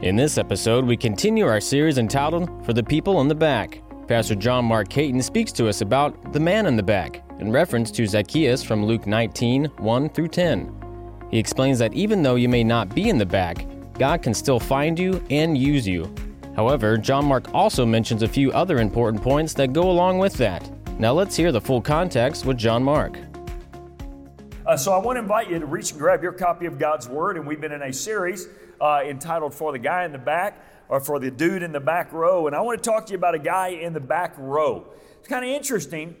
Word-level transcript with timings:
In 0.00 0.14
this 0.14 0.38
episode, 0.38 0.84
we 0.84 0.96
continue 0.96 1.44
our 1.44 1.60
series 1.60 1.98
entitled 1.98 2.64
For 2.64 2.72
the 2.72 2.84
People 2.84 3.20
in 3.20 3.26
the 3.26 3.34
Back. 3.34 3.82
Pastor 4.06 4.36
John 4.36 4.64
Mark 4.64 4.88
Caton 4.88 5.20
speaks 5.20 5.50
to 5.50 5.66
us 5.66 5.80
about 5.80 6.32
the 6.32 6.38
man 6.38 6.66
in 6.66 6.76
the 6.76 6.84
back 6.84 7.24
in 7.40 7.50
reference 7.50 7.90
to 7.90 8.06
Zacchaeus 8.06 8.62
from 8.62 8.86
Luke 8.86 9.08
19 9.08 9.64
1 9.64 10.08
through 10.10 10.28
10. 10.28 11.16
He 11.32 11.38
explains 11.40 11.80
that 11.80 11.94
even 11.94 12.22
though 12.22 12.36
you 12.36 12.48
may 12.48 12.62
not 12.62 12.94
be 12.94 13.08
in 13.08 13.18
the 13.18 13.26
back, 13.26 13.66
God 13.94 14.22
can 14.22 14.34
still 14.34 14.60
find 14.60 14.96
you 14.96 15.20
and 15.30 15.58
use 15.58 15.84
you. 15.84 16.14
However, 16.54 16.96
John 16.96 17.24
Mark 17.24 17.52
also 17.52 17.84
mentions 17.84 18.22
a 18.22 18.28
few 18.28 18.52
other 18.52 18.78
important 18.78 19.20
points 19.20 19.52
that 19.54 19.72
go 19.72 19.90
along 19.90 20.18
with 20.18 20.34
that. 20.34 20.70
Now 21.00 21.12
let's 21.12 21.34
hear 21.34 21.50
the 21.50 21.60
full 21.60 21.82
context 21.82 22.44
with 22.44 22.56
John 22.56 22.84
Mark. 22.84 23.18
Uh, 24.64 24.76
so 24.76 24.92
I 24.92 24.98
want 24.98 25.16
to 25.16 25.22
invite 25.22 25.50
you 25.50 25.58
to 25.58 25.66
reach 25.66 25.90
and 25.90 25.98
grab 25.98 26.22
your 26.22 26.30
copy 26.30 26.66
of 26.66 26.78
God's 26.78 27.08
Word, 27.08 27.36
and 27.36 27.44
we've 27.44 27.60
been 27.60 27.72
in 27.72 27.82
a 27.82 27.92
series 27.92 28.46
uh, 28.80 29.02
entitled 29.04 29.54
For 29.54 29.72
the 29.72 29.78
Guy 29.78 30.04
in 30.04 30.12
the 30.12 30.18
Back 30.18 30.62
or 30.88 31.00
For 31.00 31.18
the 31.18 31.30
Dude 31.30 31.62
in 31.62 31.72
the 31.72 31.80
Back 31.80 32.12
Row. 32.12 32.46
And 32.46 32.56
I 32.56 32.60
want 32.60 32.82
to 32.82 32.90
talk 32.90 33.06
to 33.06 33.12
you 33.12 33.18
about 33.18 33.34
a 33.34 33.38
guy 33.38 33.68
in 33.68 33.92
the 33.92 34.00
back 34.00 34.34
row. 34.38 34.86
It's 35.18 35.28
kind 35.28 35.44
of 35.44 35.50
interesting 35.50 36.16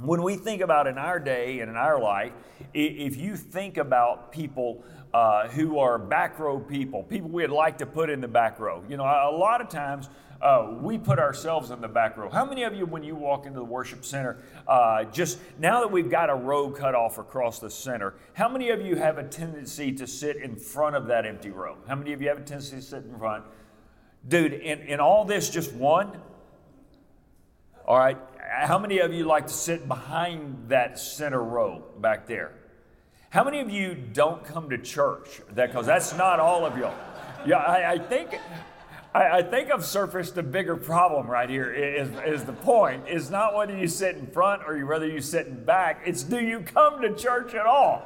when 0.00 0.22
we 0.22 0.36
think 0.36 0.62
about 0.62 0.86
in 0.86 0.96
our 0.96 1.18
day 1.18 1.60
and 1.60 1.70
in 1.70 1.76
our 1.76 2.00
life, 2.00 2.32
if 2.72 3.16
you 3.16 3.36
think 3.36 3.76
about 3.76 4.30
people 4.30 4.84
uh, 5.12 5.48
who 5.48 5.78
are 5.78 5.98
back 5.98 6.38
row 6.38 6.60
people, 6.60 7.02
people 7.02 7.30
we'd 7.30 7.48
like 7.48 7.78
to 7.78 7.86
put 7.86 8.10
in 8.10 8.20
the 8.20 8.28
back 8.28 8.60
row, 8.60 8.84
you 8.88 8.96
know, 8.96 9.04
a 9.04 9.34
lot 9.34 9.60
of 9.60 9.68
times 9.68 10.08
uh, 10.40 10.74
we 10.80 10.98
put 10.98 11.18
ourselves 11.18 11.70
in 11.70 11.80
the 11.80 11.88
back 11.88 12.16
row. 12.16 12.30
How 12.30 12.44
many 12.44 12.62
of 12.62 12.74
you, 12.74 12.86
when 12.86 13.02
you 13.02 13.16
walk 13.16 13.46
into 13.46 13.58
the 13.58 13.64
worship 13.64 14.04
center, 14.04 14.38
uh, 14.66 15.04
just 15.04 15.38
now 15.58 15.80
that 15.80 15.90
we've 15.90 16.10
got 16.10 16.30
a 16.30 16.34
row 16.34 16.70
cut 16.70 16.94
off 16.94 17.18
across 17.18 17.58
the 17.58 17.70
center, 17.70 18.14
how 18.34 18.48
many 18.48 18.70
of 18.70 18.80
you 18.80 18.96
have 18.96 19.18
a 19.18 19.24
tendency 19.24 19.92
to 19.92 20.06
sit 20.06 20.36
in 20.36 20.54
front 20.54 20.94
of 20.94 21.06
that 21.06 21.26
empty 21.26 21.50
row? 21.50 21.76
How 21.88 21.96
many 21.96 22.12
of 22.12 22.22
you 22.22 22.28
have 22.28 22.38
a 22.38 22.42
tendency 22.42 22.76
to 22.76 22.82
sit 22.82 23.04
in 23.04 23.18
front? 23.18 23.44
Dude, 24.26 24.52
in, 24.52 24.80
in 24.80 25.00
all 25.00 25.24
this, 25.24 25.50
just 25.50 25.72
one? 25.72 26.20
All 27.86 27.98
right. 27.98 28.18
How 28.38 28.78
many 28.78 28.98
of 28.98 29.12
you 29.12 29.24
like 29.24 29.46
to 29.46 29.52
sit 29.52 29.88
behind 29.88 30.68
that 30.68 30.98
center 30.98 31.42
row 31.42 31.84
back 31.98 32.26
there? 32.26 32.52
How 33.30 33.44
many 33.44 33.60
of 33.60 33.70
you 33.70 33.94
don't 33.94 34.44
come 34.44 34.70
to 34.70 34.78
church? 34.78 35.40
That 35.52 35.68
because 35.68 35.86
that's 35.86 36.16
not 36.16 36.40
all 36.40 36.64
of 36.64 36.78
y'all. 36.78 36.94
Yeah, 37.46 37.58
I, 37.58 37.92
I 37.92 37.98
think 37.98 38.38
I, 39.18 39.38
I, 39.38 39.42
think 39.42 39.72
I've 39.72 39.84
surfaced 39.84 40.36
a 40.38 40.44
bigger 40.44 40.76
problem 40.76 41.26
right 41.26 41.50
here. 41.50 41.72
Is, 41.72 42.08
is 42.24 42.44
the 42.44 42.52
point? 42.52 43.08
Is 43.08 43.30
not 43.30 43.52
whether 43.56 43.76
you 43.76 43.88
sit 43.88 44.14
in 44.14 44.28
front 44.28 44.62
or 44.64 44.78
whether 44.86 45.08
you 45.08 45.20
sit 45.20 45.48
in 45.48 45.64
back. 45.64 46.02
It's 46.06 46.22
do 46.22 46.38
you 46.38 46.60
come 46.60 47.02
to 47.02 47.12
church 47.14 47.52
at 47.54 47.66
all? 47.66 48.04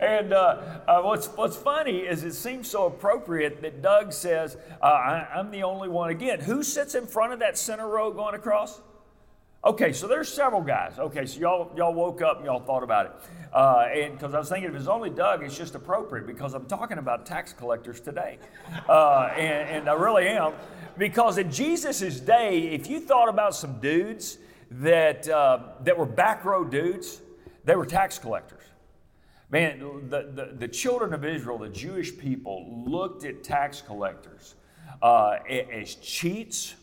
And 0.00 0.32
uh, 0.32 0.80
uh, 0.88 1.02
what's 1.02 1.28
what's 1.28 1.56
funny 1.56 1.98
is 1.98 2.24
it 2.24 2.32
seems 2.32 2.68
so 2.68 2.86
appropriate 2.86 3.62
that 3.62 3.80
Doug 3.80 4.12
says 4.12 4.56
uh, 4.82 4.86
I, 4.86 5.28
I'm 5.36 5.52
the 5.52 5.62
only 5.62 5.88
one. 5.88 6.10
Again, 6.10 6.40
who 6.40 6.64
sits 6.64 6.96
in 6.96 7.06
front 7.06 7.32
of 7.32 7.38
that 7.38 7.56
center 7.56 7.86
row 7.86 8.10
going 8.10 8.34
across? 8.34 8.80
Okay, 9.62 9.92
so 9.92 10.08
there's 10.08 10.32
several 10.32 10.62
guys. 10.62 10.98
Okay, 10.98 11.26
so 11.26 11.38
y'all 11.38 11.70
y'all 11.76 11.92
woke 11.92 12.22
up 12.22 12.38
and 12.38 12.46
y'all 12.46 12.60
thought 12.60 12.82
about 12.82 13.06
it, 13.06 13.12
uh, 13.52 13.88
and 13.92 14.14
because 14.14 14.32
I 14.32 14.38
was 14.38 14.48
thinking 14.48 14.70
if 14.70 14.74
it's 14.74 14.88
only 14.88 15.10
Doug, 15.10 15.42
it's 15.42 15.54
just 15.54 15.74
appropriate 15.74 16.26
because 16.26 16.54
I'm 16.54 16.64
talking 16.64 16.96
about 16.96 17.26
tax 17.26 17.52
collectors 17.52 18.00
today, 18.00 18.38
uh, 18.88 19.28
and, 19.36 19.68
and 19.68 19.90
I 19.90 19.92
really 19.92 20.28
am 20.28 20.54
because 20.96 21.36
in 21.36 21.50
Jesus' 21.50 22.20
day, 22.20 22.68
if 22.68 22.88
you 22.88 23.00
thought 23.00 23.28
about 23.28 23.54
some 23.54 23.78
dudes 23.80 24.38
that 24.70 25.28
uh, 25.28 25.58
that 25.84 25.98
were 25.98 26.06
back 26.06 26.46
row 26.46 26.64
dudes, 26.64 27.20
they 27.66 27.76
were 27.76 27.84
tax 27.86 28.18
collectors. 28.18 28.62
Man, 29.50 30.08
the, 30.08 30.30
the, 30.32 30.54
the 30.56 30.68
children 30.68 31.12
of 31.12 31.22
Israel, 31.22 31.58
the 31.58 31.68
Jewish 31.68 32.16
people, 32.16 32.84
looked 32.86 33.24
at 33.26 33.42
tax 33.42 33.82
collectors 33.82 34.54
uh, 35.02 35.38
as 35.50 35.96
cheats 35.96 36.76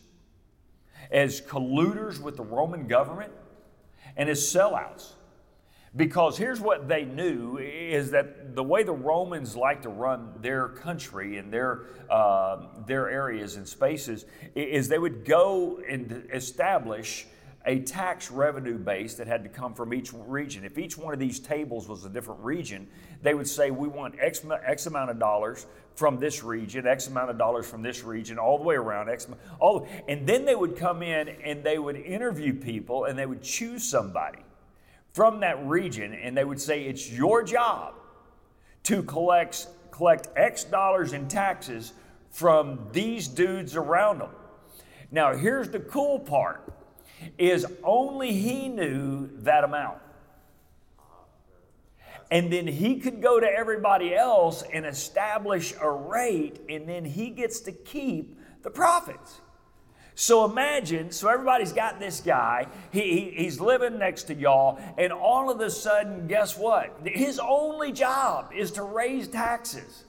as 1.10 1.40
colluders 1.40 2.20
with 2.20 2.36
the 2.36 2.42
Roman 2.42 2.86
government 2.86 3.32
and 4.16 4.28
as 4.28 4.40
sellouts. 4.40 5.12
Because 5.96 6.36
here's 6.36 6.60
what 6.60 6.86
they 6.86 7.04
knew 7.04 7.56
is 7.58 8.10
that 8.10 8.54
the 8.54 8.62
way 8.62 8.82
the 8.82 8.92
Romans 8.92 9.56
like 9.56 9.82
to 9.82 9.88
run 9.88 10.34
their 10.40 10.68
country 10.68 11.38
and 11.38 11.52
their, 11.52 11.86
uh, 12.10 12.66
their 12.86 13.08
areas 13.08 13.56
and 13.56 13.66
spaces 13.66 14.26
is 14.54 14.88
they 14.88 14.98
would 14.98 15.24
go 15.24 15.80
and 15.88 16.28
establish 16.32 17.26
a 17.68 17.80
tax 17.80 18.30
revenue 18.30 18.78
base 18.78 19.14
that 19.14 19.26
had 19.26 19.42
to 19.42 19.48
come 19.50 19.74
from 19.74 19.92
each 19.92 20.10
region. 20.14 20.64
If 20.64 20.78
each 20.78 20.96
one 20.96 21.12
of 21.12 21.20
these 21.20 21.38
tables 21.38 21.86
was 21.86 22.06
a 22.06 22.08
different 22.08 22.40
region, 22.42 22.88
they 23.22 23.34
would 23.34 23.46
say, 23.46 23.70
We 23.70 23.88
want 23.88 24.14
X, 24.18 24.40
X 24.64 24.86
amount 24.86 25.10
of 25.10 25.18
dollars 25.18 25.66
from 25.94 26.18
this 26.18 26.42
region, 26.42 26.86
X 26.86 27.08
amount 27.08 27.30
of 27.30 27.36
dollars 27.36 27.68
from 27.68 27.82
this 27.82 28.02
region, 28.02 28.38
all 28.38 28.56
the 28.56 28.64
way 28.64 28.76
around, 28.76 29.10
X 29.10 29.28
all, 29.60 29.86
and 30.08 30.26
then 30.26 30.46
they 30.46 30.54
would 30.54 30.76
come 30.76 31.02
in 31.02 31.28
and 31.28 31.62
they 31.62 31.78
would 31.78 31.96
interview 31.96 32.54
people 32.54 33.04
and 33.04 33.18
they 33.18 33.26
would 33.26 33.42
choose 33.42 33.84
somebody 33.84 34.38
from 35.12 35.40
that 35.40 35.62
region 35.66 36.14
and 36.14 36.34
they 36.34 36.44
would 36.44 36.60
say, 36.60 36.84
It's 36.84 37.12
your 37.12 37.42
job 37.42 37.96
to 38.84 39.02
collect, 39.02 39.66
collect 39.90 40.28
X 40.36 40.64
dollars 40.64 41.12
in 41.12 41.28
taxes 41.28 41.92
from 42.30 42.88
these 42.92 43.28
dudes 43.28 43.76
around 43.76 44.20
them. 44.20 44.30
Now, 45.10 45.36
here's 45.36 45.68
the 45.68 45.80
cool 45.80 46.18
part 46.18 46.77
is 47.36 47.66
only 47.82 48.32
he 48.32 48.68
knew 48.68 49.28
that 49.42 49.64
amount. 49.64 49.98
And 52.30 52.52
then 52.52 52.66
he 52.66 53.00
could 53.00 53.22
go 53.22 53.40
to 53.40 53.46
everybody 53.46 54.14
else 54.14 54.62
and 54.62 54.84
establish 54.84 55.72
a 55.80 55.90
rate, 55.90 56.60
and 56.68 56.88
then 56.88 57.04
he 57.04 57.30
gets 57.30 57.60
to 57.60 57.72
keep 57.72 58.38
the 58.62 58.70
profits. 58.70 59.40
So 60.14 60.44
imagine, 60.44 61.12
so 61.12 61.28
everybody's 61.28 61.72
got 61.72 62.00
this 62.00 62.20
guy, 62.20 62.66
he, 62.90 63.00
he, 63.00 63.44
he's 63.44 63.60
living 63.60 63.98
next 63.98 64.24
to 64.24 64.34
y'all, 64.34 64.78
and 64.98 65.12
all 65.12 65.48
of 65.48 65.60
a 65.60 65.70
sudden, 65.70 66.26
guess 66.26 66.58
what? 66.58 66.98
His 67.04 67.38
only 67.38 67.92
job 67.92 68.50
is 68.54 68.72
to 68.72 68.82
raise 68.82 69.28
taxes 69.28 70.04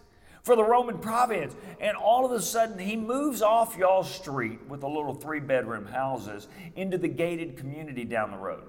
for 0.50 0.56
the 0.56 0.64
Roman 0.64 0.98
province. 0.98 1.56
And 1.80 1.96
all 1.96 2.26
of 2.26 2.32
a 2.32 2.42
sudden, 2.42 2.80
he 2.80 2.96
moves 2.96 3.44
off 3.44 3.78
y'all 3.78 4.04
street 4.04 4.60
with 4.68 4.82
the 4.82 4.90
little 4.90 5.14
three 5.14 5.40
bedroom 5.40 5.86
houses 5.86 6.48
into 6.76 6.98
the 6.98 7.08
gated 7.08 7.56
community 7.56 8.04
down 8.04 8.32
the 8.32 8.38
road. 8.38 8.64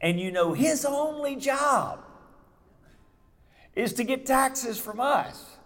And 0.00 0.20
you 0.20 0.30
know, 0.30 0.52
his 0.52 0.84
only 0.84 1.34
job 1.34 2.04
is 3.74 3.92
to 3.94 4.04
get 4.04 4.24
taxes 4.24 4.78
from 4.78 5.00
us. 5.00 5.56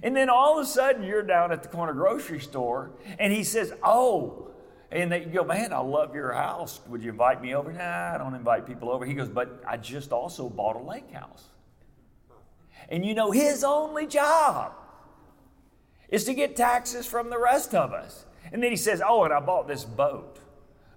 And 0.00 0.14
then 0.14 0.30
all 0.30 0.60
of 0.60 0.64
a 0.64 0.68
sudden, 0.68 1.02
you're 1.02 1.24
down 1.24 1.50
at 1.50 1.64
the 1.64 1.68
corner 1.68 1.92
grocery 1.92 2.38
store, 2.38 2.92
and 3.18 3.32
he 3.32 3.42
says, 3.42 3.72
Oh, 3.82 4.52
and 4.92 5.10
they 5.10 5.24
go, 5.24 5.42
Man, 5.42 5.72
I 5.72 5.80
love 5.80 6.14
your 6.14 6.32
house. 6.32 6.78
Would 6.86 7.02
you 7.02 7.10
invite 7.10 7.42
me 7.42 7.56
over? 7.56 7.72
Nah, 7.72 8.14
I 8.14 8.18
don't 8.18 8.36
invite 8.36 8.64
people 8.64 8.90
over. 8.90 9.04
He 9.04 9.14
goes, 9.14 9.28
But 9.28 9.60
I 9.66 9.76
just 9.76 10.12
also 10.12 10.48
bought 10.48 10.76
a 10.76 10.82
lake 10.84 11.10
house. 11.10 11.48
And 12.92 13.06
you 13.06 13.14
know, 13.14 13.30
his 13.30 13.64
only 13.64 14.06
job 14.06 14.74
is 16.10 16.24
to 16.24 16.34
get 16.34 16.54
taxes 16.54 17.06
from 17.06 17.30
the 17.30 17.38
rest 17.38 17.74
of 17.74 17.94
us. 17.94 18.26
And 18.52 18.62
then 18.62 18.70
he 18.70 18.76
says, 18.76 19.02
Oh, 19.04 19.24
and 19.24 19.32
I 19.32 19.40
bought 19.40 19.66
this 19.66 19.82
boat. 19.82 20.38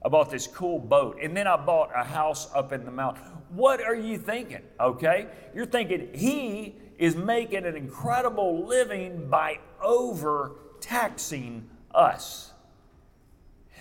I 0.03 0.09
bought 0.09 0.29
this 0.29 0.45
cool 0.45 0.77
boat. 0.77 1.17
And 1.23 1.35
then 1.35 1.47
I 1.47 1.55
bought 1.55 1.91
a 1.95 2.03
house 2.03 2.49
up 2.53 2.73
in 2.73 2.83
the 2.83 2.91
mountain. 2.91 3.23
What 3.49 3.81
are 3.81 3.95
you 3.95 4.17
thinking? 4.17 4.61
Okay? 4.77 5.27
You're 5.55 5.65
thinking 5.65 6.09
he 6.13 6.75
is 6.97 7.15
making 7.15 7.65
an 7.65 7.77
incredible 7.77 8.67
living 8.67 9.29
by 9.29 9.59
overtaxing 9.81 11.69
us. 11.93 12.51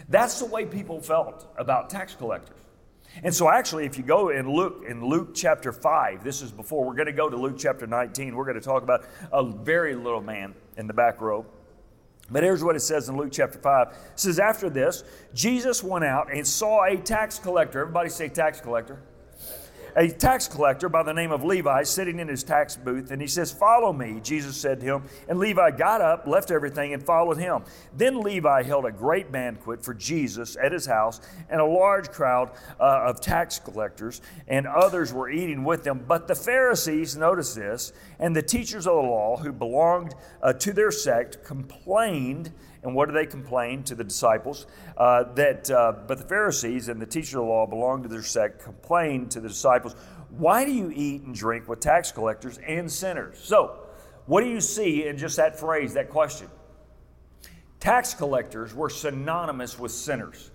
That's 0.09 0.39
the 0.39 0.47
way 0.47 0.67
people 0.67 1.01
felt 1.01 1.53
about 1.59 1.91
tax 1.91 2.15
collectors. 2.15 2.64
And 3.23 3.35
so, 3.35 3.49
actually, 3.49 3.87
if 3.87 3.97
you 3.97 4.05
go 4.05 4.31
and 4.31 4.49
look 4.49 4.85
in 4.89 5.05
Luke 5.05 5.35
chapter 5.35 5.73
5, 5.73 6.25
this 6.25 6.43
is 6.43 6.51
before 6.51 6.85
we're 6.85 6.95
going 6.95 7.07
to 7.07 7.13
go 7.13 7.31
to 7.31 7.37
Luke 7.37 7.57
chapter 7.57 7.87
19. 7.87 8.35
We're 8.35 8.45
going 8.45 8.61
to 8.61 8.61
talk 8.61 8.83
about 8.83 9.05
a 9.33 9.45
very 9.45 9.95
little 9.95 10.21
man 10.21 10.55
in 10.77 10.87
the 10.87 10.93
back 10.93 11.21
row. 11.21 11.47
But 12.31 12.43
here's 12.43 12.65
what 12.65 12.75
it 12.75 12.81
says 12.81 13.09
in 13.09 13.17
Luke 13.17 13.31
chapter 13.33 13.59
5. 13.59 13.89
It 13.89 13.97
says, 14.17 14.39
After 14.39 14.69
this, 14.69 15.05
Jesus 15.35 15.83
went 15.83 16.05
out 16.05 16.33
and 16.33 16.47
saw 16.47 16.85
a 16.85 16.97
tax 16.97 17.39
collector. 17.39 17.83
Everybody 17.83 18.09
say 18.09 18.29
tax 18.29 18.61
collector 18.61 19.01
a 19.97 20.09
tax 20.09 20.49
collector 20.49 20.89
by 20.89 21.03
the 21.03 21.13
name 21.13 21.31
of 21.31 21.45
Levi 21.45 21.83
sitting 21.85 22.19
in 22.19 22.29
his 22.29 22.43
tax 22.43 22.77
booth, 22.77 23.11
and 23.11 23.21
he 23.21 23.29
says, 23.29 23.53
Follow 23.53 23.93
me, 23.93 24.21
Jesus 24.23 24.57
said 24.57 24.81
to 24.81 24.87
him. 24.87 25.05
And 25.29 25.39
Levi 25.39 25.73
got 25.73 26.01
up, 26.01 26.27
left 26.27 26.51
everything, 26.51 26.95
and 26.95 27.03
followed 27.03 27.39
him. 27.39 27.65
Then 27.97 28.21
Levi 28.21 28.63
held 28.63 28.87
a 28.87 28.93
great 28.93 29.31
banquet 29.31 29.85
for 29.85 29.95
Jesus 29.95 30.57
at 30.63 30.73
his 30.73 30.87
house, 30.87 31.21
and 31.49 31.61
a 31.61 31.65
large 31.65 32.11
crowd 32.11 32.51
uh, 32.81 33.05
of 33.07 33.21
tax 33.21 33.59
collectors 33.59 34.21
and 34.49 34.67
others 34.67 35.13
were 35.13 35.31
eating 35.31 35.65
with 35.65 35.85
them. 35.85 36.05
But 36.07 36.29
the 36.29 36.35
Pharisees, 36.35 37.17
notice 37.17 37.55
this, 37.55 37.93
and 38.19 38.35
the 38.35 38.43
teachers 38.43 38.87
of 38.87 38.95
the 38.95 39.09
law 39.09 39.37
who 39.37 39.53
belonged 39.53 40.15
uh, 40.43 40.53
to 40.55 40.73
their 40.73 40.91
sect 40.91 41.45
complained 41.45 42.53
and 42.85 42.95
what 42.95 43.09
do 43.09 43.15
they 43.15 43.27
complain 43.27 43.83
to 43.85 43.95
the 43.95 44.05
disciples? 44.05 44.67
Uh, 44.97 45.25
that, 45.35 45.71
uh, 45.71 45.95
but 46.07 46.19
the 46.19 46.25
Pharisees 46.25 46.89
and 46.89 47.01
the 47.01 47.07
teachers 47.07 47.35
of 47.35 47.41
the 47.41 47.47
law 47.47 47.67
belonged 47.67 48.05
to 48.05 48.09
their 48.09 48.23
sect 48.23 48.63
complained 48.63 49.31
to 49.33 49.41
the 49.41 49.49
disciples, 49.49 49.97
Why 50.31 50.65
do 50.65 50.73
you 50.73 50.93
eat 50.95 51.23
and 51.23 51.35
drink 51.35 51.69
with 51.69 51.81
tax 51.81 52.13
collectors 52.13 52.59
and 52.59 52.91
sinners? 52.91 53.41
So, 53.43 53.79
what 54.27 54.43
do 54.43 54.51
you 54.51 54.61
see 54.61 55.07
in 55.07 55.19
just 55.19 55.37
that 55.37 55.59
phrase, 55.59 55.95
that 55.95 56.11
question? 56.11 56.49
Tax 57.81 58.15
collectors 58.15 58.75
were 58.75 58.89
synonymous 58.89 59.79
with 59.79 59.93
sinners 59.93 60.51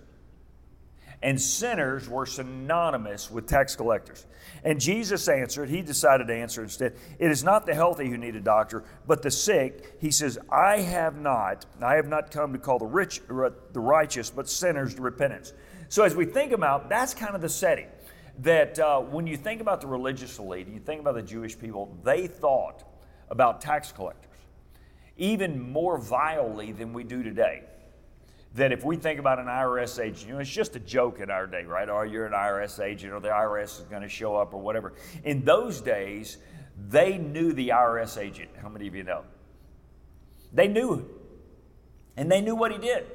and 1.22 1.40
sinners 1.40 2.08
were 2.08 2.24
synonymous 2.24 3.30
with 3.30 3.46
tax 3.46 3.76
collectors. 3.76 4.26
And 4.64 4.80
Jesus 4.80 5.28
answered, 5.28 5.68
he 5.68 5.82
decided 5.82 6.28
to 6.28 6.34
answer 6.34 6.62
instead, 6.62 6.96
It 7.18 7.30
is 7.30 7.44
not 7.44 7.66
the 7.66 7.74
healthy 7.74 8.08
who 8.08 8.16
need 8.16 8.36
a 8.36 8.40
doctor, 8.40 8.84
but 9.06 9.22
the 9.22 9.30
sick. 9.30 9.96
He 10.00 10.10
says, 10.10 10.38
I 10.50 10.80
have 10.80 11.16
not, 11.16 11.66
I 11.82 11.96
have 11.96 12.08
not 12.08 12.30
come 12.30 12.52
to 12.52 12.58
call 12.58 12.78
the 12.78 12.86
rich, 12.86 13.20
the 13.28 13.80
righteous, 13.80 14.30
but 14.30 14.48
sinners 14.48 14.94
to 14.94 15.02
repentance. 15.02 15.52
So 15.88 16.04
as 16.04 16.14
we 16.14 16.24
think 16.24 16.52
about, 16.52 16.88
that's 16.88 17.14
kind 17.14 17.34
of 17.34 17.42
the 17.42 17.48
setting. 17.48 17.88
That 18.38 18.78
uh, 18.78 19.00
when 19.00 19.26
you 19.26 19.36
think 19.36 19.60
about 19.60 19.82
the 19.82 19.86
religious 19.86 20.38
elite, 20.38 20.68
you 20.68 20.80
think 20.80 21.02
about 21.02 21.14
the 21.14 21.22
Jewish 21.22 21.58
people, 21.58 21.94
they 22.02 22.26
thought 22.26 22.84
about 23.28 23.60
tax 23.60 23.92
collectors 23.92 24.26
even 25.18 25.70
more 25.70 25.98
vilely 25.98 26.72
than 26.72 26.94
we 26.94 27.04
do 27.04 27.22
today 27.22 27.62
that 28.54 28.72
if 28.72 28.84
we 28.84 28.96
think 28.96 29.20
about 29.20 29.38
an 29.38 29.46
IRS 29.46 30.02
agent, 30.02 30.26
you 30.26 30.34
know, 30.34 30.40
it's 30.40 30.50
just 30.50 30.74
a 30.74 30.80
joke 30.80 31.20
in 31.20 31.30
our 31.30 31.46
day, 31.46 31.64
right? 31.64 31.88
Or 31.88 32.00
oh, 32.00 32.02
you're 32.02 32.26
an 32.26 32.32
IRS 32.32 32.82
agent, 32.84 33.12
or 33.12 33.20
the 33.20 33.28
IRS 33.28 33.80
is 33.80 33.86
going 33.88 34.02
to 34.02 34.08
show 34.08 34.36
up, 34.36 34.52
or 34.52 34.60
whatever. 34.60 34.92
In 35.22 35.44
those 35.44 35.80
days, 35.80 36.38
they 36.88 37.16
knew 37.16 37.52
the 37.52 37.68
IRS 37.68 38.20
agent. 38.20 38.50
How 38.60 38.68
many 38.68 38.88
of 38.88 38.94
you 38.94 39.04
know? 39.04 39.22
They 40.52 40.66
knew 40.66 40.94
him, 40.94 41.06
and 42.16 42.30
they 42.30 42.40
knew 42.40 42.56
what 42.56 42.72
he 42.72 42.78
did. 42.78 43.06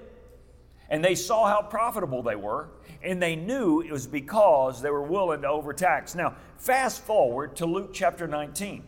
And 0.88 1.04
they 1.04 1.16
saw 1.16 1.48
how 1.48 1.64
profitable 1.64 2.22
they 2.22 2.36
were, 2.36 2.70
and 3.02 3.22
they 3.22 3.36
knew 3.36 3.82
it 3.82 3.92
was 3.92 4.08
because 4.08 4.82
they 4.82 4.92
were 4.92 5.02
willing 5.02 5.42
to 5.42 5.48
overtax. 5.48 6.16
Now, 6.16 6.36
fast 6.58 7.02
forward 7.02 7.56
to 7.58 7.66
Luke 7.66 7.92
chapter 7.92 8.28
19. 8.28 8.84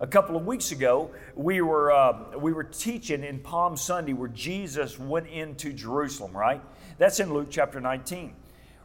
A 0.00 0.06
couple 0.06 0.36
of 0.36 0.46
weeks 0.46 0.72
ago, 0.72 1.10
we 1.36 1.60
were, 1.60 1.92
uh, 1.92 2.38
we 2.38 2.52
were 2.52 2.64
teaching 2.64 3.22
in 3.22 3.38
Palm 3.40 3.76
Sunday 3.76 4.14
where 4.14 4.28
Jesus 4.28 4.98
went 4.98 5.28
into 5.28 5.72
Jerusalem, 5.72 6.36
right? 6.36 6.62
That's 6.98 7.20
in 7.20 7.32
Luke 7.32 7.48
chapter 7.50 7.80
19. 7.80 8.34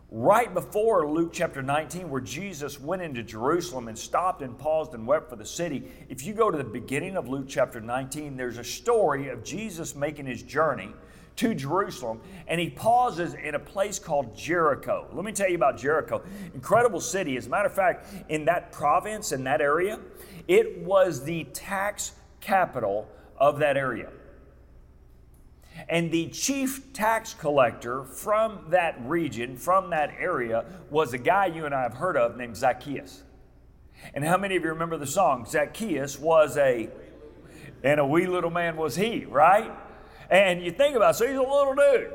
Right 0.10 0.54
before 0.54 1.10
Luke 1.10 1.32
chapter 1.34 1.62
19, 1.62 2.10
where 2.10 2.22
Jesus 2.22 2.80
went 2.80 3.02
into 3.02 3.24
Jerusalem 3.24 3.88
and 3.88 3.98
stopped 3.98 4.42
and 4.42 4.58
paused 4.58 4.94
and 4.94 5.08
wept 5.08 5.30
for 5.30 5.36
the 5.36 5.46
city, 5.46 5.84
if 6.10 6.26
you 6.26 6.34
go 6.34 6.52
to 6.52 6.58
the 6.58 6.64
beginning 6.64 7.18
of 7.18 7.28
Luke 7.28 7.46
chapter 7.48 7.82
19, 7.82 8.38
there's 8.38 8.58
a 8.58 8.64
story 8.64 9.30
of 9.30 9.44
Jesus 9.44 9.96
making 9.96 10.26
his 10.26 10.44
journey 10.44 10.94
to 11.38 11.54
Jerusalem, 11.54 12.20
and 12.48 12.60
he 12.60 12.70
pauses 12.70 13.34
in 13.36 13.56
a 13.56 13.60
place 13.60 14.00
called 14.00 14.36
Jericho. 14.36 15.08
Let 15.14 15.24
me 15.24 15.32
tell 15.32 15.50
you 15.50 15.56
about 15.56 15.78
Jericho. 15.78 16.22
Incredible 16.54 17.00
city. 17.00 17.38
As 17.38 17.46
a 17.46 17.50
matter 17.50 17.68
of 17.68 17.74
fact, 17.74 18.08
in 18.30 18.46
that 18.46 18.72
province, 18.72 19.32
in 19.32 19.44
that 19.44 19.62
area, 19.62 20.00
it 20.48 20.80
was 20.80 21.24
the 21.24 21.46
tax 21.46 22.14
capital 22.40 23.08
of 23.38 23.60
that 23.60 23.78
area. 23.78 24.10
And 25.90 26.12
the 26.12 26.28
chief 26.30 26.92
tax 26.94 27.34
collector 27.34 28.04
from 28.04 28.66
that 28.70 29.00
region, 29.06 29.58
from 29.58 29.92
that 29.92 30.16
area, 30.20 30.66
was 30.90 31.14
a 31.14 31.18
guy 31.18 31.48
you 31.48 31.66
and 31.66 31.76
I 31.76 31.84
have 31.84 31.94
heard 31.94 32.18
of 32.18 32.36
named 32.36 32.58
Zacchaeus. 32.58 33.24
And 34.14 34.24
how 34.24 34.38
many 34.38 34.56
of 34.56 34.64
you 34.64 34.70
remember 34.70 34.98
the 34.98 35.08
song? 35.08 35.46
Zacchaeus 35.46 36.18
was 36.18 36.58
a, 36.58 36.90
and 37.84 38.00
a 38.00 38.06
wee 38.06 38.26
little 38.26 38.50
man 38.50 38.76
was 38.76 38.96
he, 38.96 39.26
right? 39.26 39.72
And 40.30 40.64
you 40.64 40.72
think 40.72 40.96
about 40.96 41.16
it, 41.16 41.18
so 41.18 41.28
he's 41.28 41.38
a 41.38 41.42
little 41.42 41.76
dude. 41.76 42.12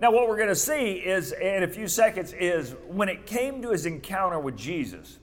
Now, 0.00 0.10
what 0.10 0.28
we're 0.28 0.36
going 0.36 0.48
to 0.48 0.56
see 0.56 0.94
is 0.94 1.32
in 1.32 1.62
a 1.62 1.68
few 1.68 1.86
seconds 1.86 2.32
is 2.32 2.74
when 2.88 3.08
it 3.08 3.26
came 3.26 3.62
to 3.62 3.70
his 3.70 3.86
encounter 3.86 4.38
with 4.40 4.56
Jesus, 4.56 5.18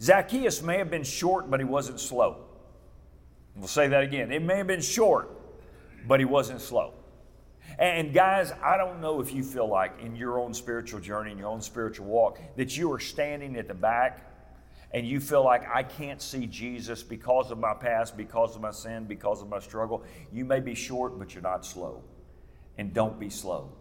Zacchaeus 0.00 0.62
may 0.62 0.78
have 0.78 0.90
been 0.90 1.04
short, 1.04 1.50
but 1.50 1.60
he 1.60 1.64
wasn't 1.64 2.00
slow. 2.00 2.44
We'll 3.54 3.68
say 3.68 3.88
that 3.88 4.02
again. 4.02 4.32
It 4.32 4.42
may 4.42 4.56
have 4.56 4.66
been 4.66 4.80
short, 4.80 5.30
but 6.06 6.20
he 6.20 6.24
wasn't 6.24 6.60
slow. 6.60 6.94
And 7.78 8.12
guys, 8.12 8.52
I 8.62 8.76
don't 8.76 9.00
know 9.00 9.20
if 9.20 9.32
you 9.32 9.42
feel 9.42 9.68
like 9.68 10.00
in 10.00 10.16
your 10.16 10.40
own 10.40 10.54
spiritual 10.54 11.00
journey, 11.00 11.32
in 11.32 11.38
your 11.38 11.48
own 11.48 11.60
spiritual 11.60 12.06
walk, 12.06 12.40
that 12.56 12.76
you 12.76 12.90
are 12.92 12.98
standing 12.98 13.56
at 13.56 13.68
the 13.68 13.74
back 13.74 14.26
and 14.92 15.06
you 15.06 15.20
feel 15.20 15.44
like 15.44 15.68
I 15.68 15.82
can't 15.82 16.20
see 16.20 16.46
Jesus 16.46 17.02
because 17.02 17.50
of 17.50 17.58
my 17.58 17.74
past, 17.74 18.16
because 18.16 18.56
of 18.56 18.62
my 18.62 18.72
sin, 18.72 19.04
because 19.04 19.40
of 19.40 19.48
my 19.48 19.60
struggle. 19.60 20.02
You 20.32 20.44
may 20.44 20.58
be 20.58 20.74
short, 20.74 21.18
but 21.18 21.32
you're 21.32 21.42
not 21.42 21.64
slow. 21.64 22.02
And 22.76 22.92
don't 22.92 23.20
be 23.20 23.30
slow. 23.30 23.72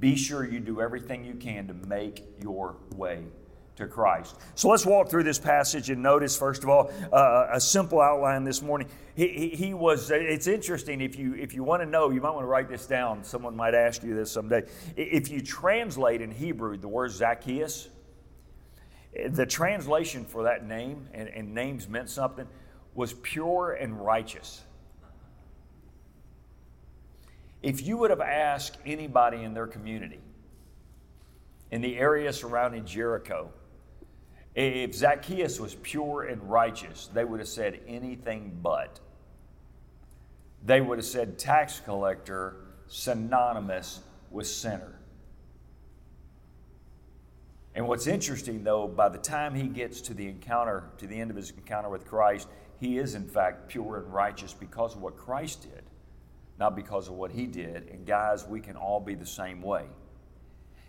Be 0.00 0.16
sure 0.16 0.44
you 0.44 0.60
do 0.60 0.80
everything 0.80 1.24
you 1.24 1.34
can 1.34 1.66
to 1.68 1.74
make 1.74 2.24
your 2.42 2.76
way 2.96 3.24
to 3.80 3.86
Christ. 3.86 4.36
So 4.54 4.68
let's 4.68 4.86
walk 4.86 5.10
through 5.10 5.24
this 5.24 5.38
passage 5.38 5.90
and 5.90 6.02
notice, 6.02 6.36
first 6.36 6.62
of 6.62 6.68
all, 6.68 6.92
uh, 7.12 7.48
a 7.52 7.60
simple 7.60 8.00
outline 8.00 8.44
this 8.44 8.62
morning. 8.62 8.88
He, 9.14 9.28
he, 9.28 9.48
he, 9.48 9.74
was, 9.74 10.10
it's 10.10 10.46
interesting, 10.46 11.00
if 11.00 11.16
you, 11.16 11.34
if 11.34 11.52
you 11.52 11.64
want 11.64 11.82
to 11.82 11.86
know, 11.86 12.10
you 12.10 12.20
might 12.20 12.30
want 12.30 12.42
to 12.42 12.48
write 12.48 12.68
this 12.68 12.86
down. 12.86 13.24
Someone 13.24 13.56
might 13.56 13.74
ask 13.74 14.02
you 14.02 14.14
this 14.14 14.30
someday. 14.30 14.62
If 14.96 15.30
you 15.30 15.40
translate 15.40 16.20
in 16.20 16.30
Hebrew 16.30 16.76
the 16.76 16.88
word 16.88 17.10
Zacchaeus, 17.10 17.88
the 19.30 19.46
translation 19.46 20.24
for 20.24 20.44
that 20.44 20.66
name, 20.66 21.08
and, 21.12 21.28
and 21.28 21.52
names 21.52 21.88
meant 21.88 22.08
something, 22.08 22.46
was 22.94 23.12
pure 23.14 23.72
and 23.72 24.04
righteous. 24.04 24.62
If 27.62 27.86
you 27.86 27.98
would 27.98 28.10
have 28.10 28.20
asked 28.20 28.78
anybody 28.86 29.42
in 29.42 29.52
their 29.52 29.66
community, 29.66 30.20
in 31.70 31.82
the 31.82 31.98
area 31.98 32.32
surrounding 32.32 32.84
Jericho, 32.84 33.50
if 34.54 34.94
Zacchaeus 34.94 35.60
was 35.60 35.74
pure 35.76 36.22
and 36.22 36.42
righteous, 36.50 37.08
they 37.12 37.24
would 37.24 37.40
have 37.40 37.48
said 37.48 37.80
anything 37.86 38.58
but. 38.62 39.00
They 40.64 40.80
would 40.80 40.98
have 40.98 41.06
said 41.06 41.38
tax 41.38 41.80
collector 41.80 42.56
synonymous 42.86 44.00
with 44.30 44.46
sinner. 44.46 45.00
And 47.74 47.86
what's 47.86 48.06
interesting 48.06 48.64
though, 48.64 48.88
by 48.88 49.08
the 49.08 49.18
time 49.18 49.54
he 49.54 49.68
gets 49.68 50.00
to 50.02 50.14
the 50.14 50.28
encounter, 50.28 50.84
to 50.98 51.06
the 51.06 51.18
end 51.18 51.30
of 51.30 51.36
his 51.36 51.50
encounter 51.50 51.88
with 51.88 52.04
Christ, 52.04 52.48
he 52.78 52.98
is 52.98 53.14
in 53.14 53.28
fact 53.28 53.68
pure 53.68 53.98
and 53.98 54.12
righteous 54.12 54.52
because 54.52 54.96
of 54.96 55.02
what 55.02 55.16
Christ 55.16 55.62
did, 55.62 55.84
not 56.58 56.74
because 56.74 57.08
of 57.08 57.14
what 57.14 57.30
he 57.30 57.46
did. 57.46 57.88
And 57.90 58.04
guys, 58.04 58.46
we 58.46 58.60
can 58.60 58.76
all 58.76 59.00
be 59.00 59.14
the 59.14 59.26
same 59.26 59.62
way. 59.62 59.84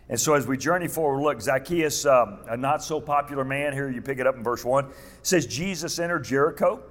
And 0.08 0.18
so, 0.20 0.34
as 0.34 0.46
we 0.46 0.56
journey 0.56 0.88
forward, 0.88 1.22
look, 1.22 1.40
Zacchaeus, 1.40 2.04
um, 2.06 2.40
a 2.48 2.56
not 2.56 2.82
so 2.82 3.00
popular 3.00 3.44
man, 3.44 3.72
here 3.72 3.88
you 3.88 4.02
pick 4.02 4.18
it 4.18 4.26
up 4.26 4.36
in 4.36 4.42
verse 4.42 4.64
1, 4.64 4.88
says, 5.22 5.46
Jesus 5.46 5.98
entered 5.98 6.24
Jericho 6.24 6.82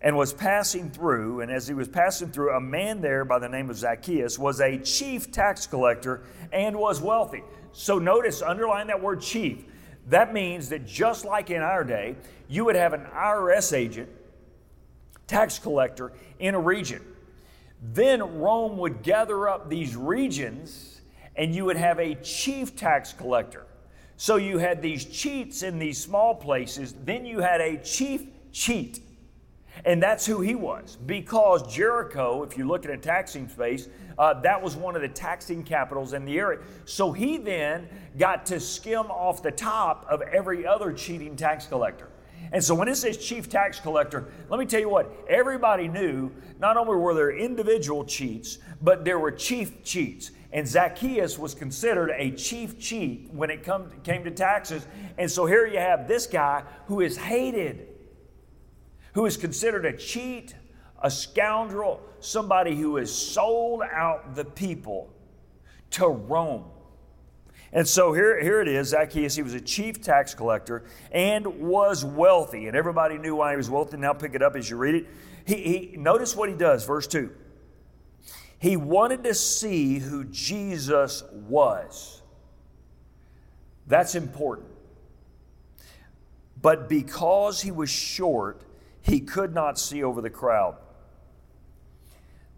and 0.00 0.16
was 0.16 0.32
passing 0.32 0.90
through. 0.90 1.40
And 1.40 1.52
as 1.52 1.68
he 1.68 1.74
was 1.74 1.88
passing 1.88 2.30
through, 2.30 2.54
a 2.56 2.60
man 2.60 3.00
there 3.00 3.24
by 3.24 3.38
the 3.38 3.48
name 3.48 3.70
of 3.70 3.76
Zacchaeus 3.76 4.38
was 4.38 4.60
a 4.60 4.78
chief 4.78 5.30
tax 5.30 5.66
collector 5.66 6.22
and 6.52 6.76
was 6.76 7.00
wealthy. 7.00 7.42
So, 7.72 7.98
notice, 7.98 8.42
underline 8.42 8.88
that 8.88 9.00
word 9.00 9.20
chief. 9.20 9.64
That 10.08 10.32
means 10.32 10.70
that 10.70 10.86
just 10.86 11.24
like 11.24 11.50
in 11.50 11.62
our 11.62 11.84
day, 11.84 12.16
you 12.48 12.64
would 12.64 12.76
have 12.76 12.92
an 12.92 13.04
IRS 13.14 13.72
agent, 13.72 14.08
tax 15.26 15.58
collector 15.58 16.12
in 16.38 16.54
a 16.54 16.60
region. 16.60 17.02
Then 17.80 18.40
Rome 18.40 18.78
would 18.78 19.02
gather 19.02 19.48
up 19.48 19.68
these 19.68 19.96
regions 19.96 20.91
and 21.36 21.54
you 21.54 21.64
would 21.64 21.76
have 21.76 21.98
a 21.98 22.14
chief 22.16 22.76
tax 22.76 23.12
collector. 23.12 23.66
So 24.16 24.36
you 24.36 24.58
had 24.58 24.82
these 24.82 25.04
cheats 25.04 25.62
in 25.62 25.78
these 25.78 25.98
small 25.98 26.34
places, 26.34 26.94
then 27.04 27.26
you 27.26 27.40
had 27.40 27.60
a 27.60 27.76
chief 27.78 28.26
cheat. 28.52 29.00
And 29.84 30.02
that's 30.02 30.26
who 30.26 30.40
he 30.40 30.54
was. 30.54 30.96
Because 31.06 31.74
Jericho, 31.74 32.42
if 32.42 32.56
you 32.56 32.66
look 32.66 32.84
at 32.84 32.90
a 32.90 32.96
taxing 32.96 33.48
space, 33.48 33.88
uh, 34.18 34.34
that 34.42 34.62
was 34.62 34.76
one 34.76 34.94
of 34.94 35.02
the 35.02 35.08
taxing 35.08 35.64
capitals 35.64 36.12
in 36.12 36.24
the 36.24 36.38
area. 36.38 36.60
So 36.84 37.10
he 37.10 37.38
then 37.38 37.88
got 38.18 38.46
to 38.46 38.60
skim 38.60 39.10
off 39.10 39.42
the 39.42 39.50
top 39.50 40.06
of 40.08 40.22
every 40.22 40.66
other 40.66 40.92
cheating 40.92 41.34
tax 41.34 41.66
collector. 41.66 42.10
And 42.52 42.62
so 42.62 42.74
when 42.74 42.86
it 42.86 42.96
says 42.96 43.16
chief 43.16 43.48
tax 43.48 43.80
collector, 43.80 44.28
let 44.50 44.60
me 44.60 44.66
tell 44.66 44.80
you 44.80 44.88
what, 44.88 45.10
everybody 45.28 45.88
knew 45.88 46.30
not 46.58 46.76
only 46.76 46.96
were 46.96 47.14
there 47.14 47.30
individual 47.30 48.04
cheats, 48.04 48.58
but 48.82 49.04
there 49.04 49.18
were 49.18 49.30
chief 49.30 49.82
cheats. 49.82 50.32
And 50.52 50.68
Zacchaeus 50.68 51.38
was 51.38 51.54
considered 51.54 52.10
a 52.10 52.30
chief 52.32 52.78
cheat 52.78 53.30
when 53.32 53.50
it 53.50 53.62
come, 53.62 53.90
came 54.04 54.24
to 54.24 54.30
taxes. 54.30 54.86
And 55.16 55.30
so 55.30 55.46
here 55.46 55.66
you 55.66 55.78
have 55.78 56.06
this 56.06 56.26
guy 56.26 56.64
who 56.86 57.00
is 57.00 57.16
hated, 57.16 57.88
who 59.14 59.24
is 59.24 59.38
considered 59.38 59.86
a 59.86 59.96
cheat, 59.96 60.54
a 61.02 61.10
scoundrel, 61.10 62.02
somebody 62.20 62.76
who 62.76 62.96
has 62.96 63.12
sold 63.12 63.82
out 63.82 64.34
the 64.34 64.44
people 64.44 65.12
to 65.92 66.06
Rome. 66.06 66.64
And 67.72 67.88
so 67.88 68.12
here, 68.12 68.38
here 68.42 68.60
it 68.60 68.68
is 68.68 68.88
Zacchaeus, 68.88 69.34
he 69.34 69.42
was 69.42 69.54
a 69.54 69.60
chief 69.60 70.02
tax 70.02 70.34
collector 70.34 70.84
and 71.10 71.46
was 71.46 72.04
wealthy. 72.04 72.66
And 72.66 72.76
everybody 72.76 73.16
knew 73.16 73.36
why 73.36 73.52
he 73.52 73.56
was 73.56 73.70
wealthy. 73.70 73.96
Now 73.96 74.12
pick 74.12 74.34
it 74.34 74.42
up 74.42 74.54
as 74.56 74.68
you 74.68 74.76
read 74.76 74.94
it. 74.96 75.06
He, 75.46 75.54
he, 75.54 75.96
notice 75.96 76.36
what 76.36 76.50
he 76.50 76.54
does, 76.54 76.84
verse 76.84 77.06
2. 77.06 77.30
He 78.62 78.76
wanted 78.76 79.24
to 79.24 79.34
see 79.34 79.98
who 79.98 80.22
Jesus 80.22 81.24
was. 81.32 82.22
That's 83.88 84.14
important. 84.14 84.68
But 86.62 86.88
because 86.88 87.60
he 87.60 87.72
was 87.72 87.90
short, 87.90 88.62
he 89.00 89.18
could 89.18 89.52
not 89.52 89.80
see 89.80 90.04
over 90.04 90.20
the 90.20 90.30
crowd. 90.30 90.76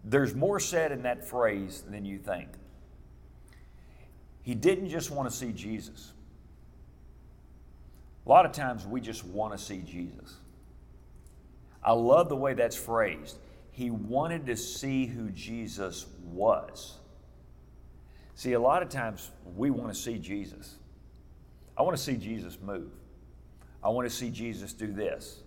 There's 0.03 0.35
more 0.35 0.59
said 0.59 0.91
in 0.91 1.01
that 1.01 1.27
phrase 1.27 1.81
than 1.81 2.05
you 2.05 2.19
think. 2.19 2.49
He 4.43 4.53
didn't 4.53 4.89
just 4.89 5.09
want 5.09 5.27
to 5.27 5.35
see 5.35 5.51
Jesus. 5.53 6.13
A 8.27 8.29
lot 8.29 8.45
of 8.45 8.51
times 8.51 8.85
we 8.85 9.01
just 9.01 9.25
want 9.25 9.53
to 9.53 9.57
see 9.57 9.79
Jesus. 9.79 10.35
I 11.83 11.93
love 11.93 12.29
the 12.29 12.35
way 12.35 12.53
that's 12.53 12.75
phrased. 12.75 13.39
He 13.75 13.91
wanted 13.91 14.45
to 14.45 14.55
see 14.55 15.05
who 15.05 15.29
Jesus 15.31 16.05
was. 16.23 16.97
See, 18.33 18.53
a 18.53 18.59
lot 18.59 18.81
of 18.81 18.87
times 18.87 19.31
we 19.53 19.69
want 19.69 19.93
to 19.93 19.99
see 19.99 20.17
Jesus. 20.17 20.75
I 21.77 21.81
want 21.81 21.97
to 21.97 22.01
see 22.01 22.15
Jesus 22.15 22.57
move. 22.61 22.89
I 23.83 23.89
want 23.89 24.09
to 24.09 24.15
see 24.15 24.29
Jesus 24.29 24.71
do 24.71 24.93
this. 24.93 25.41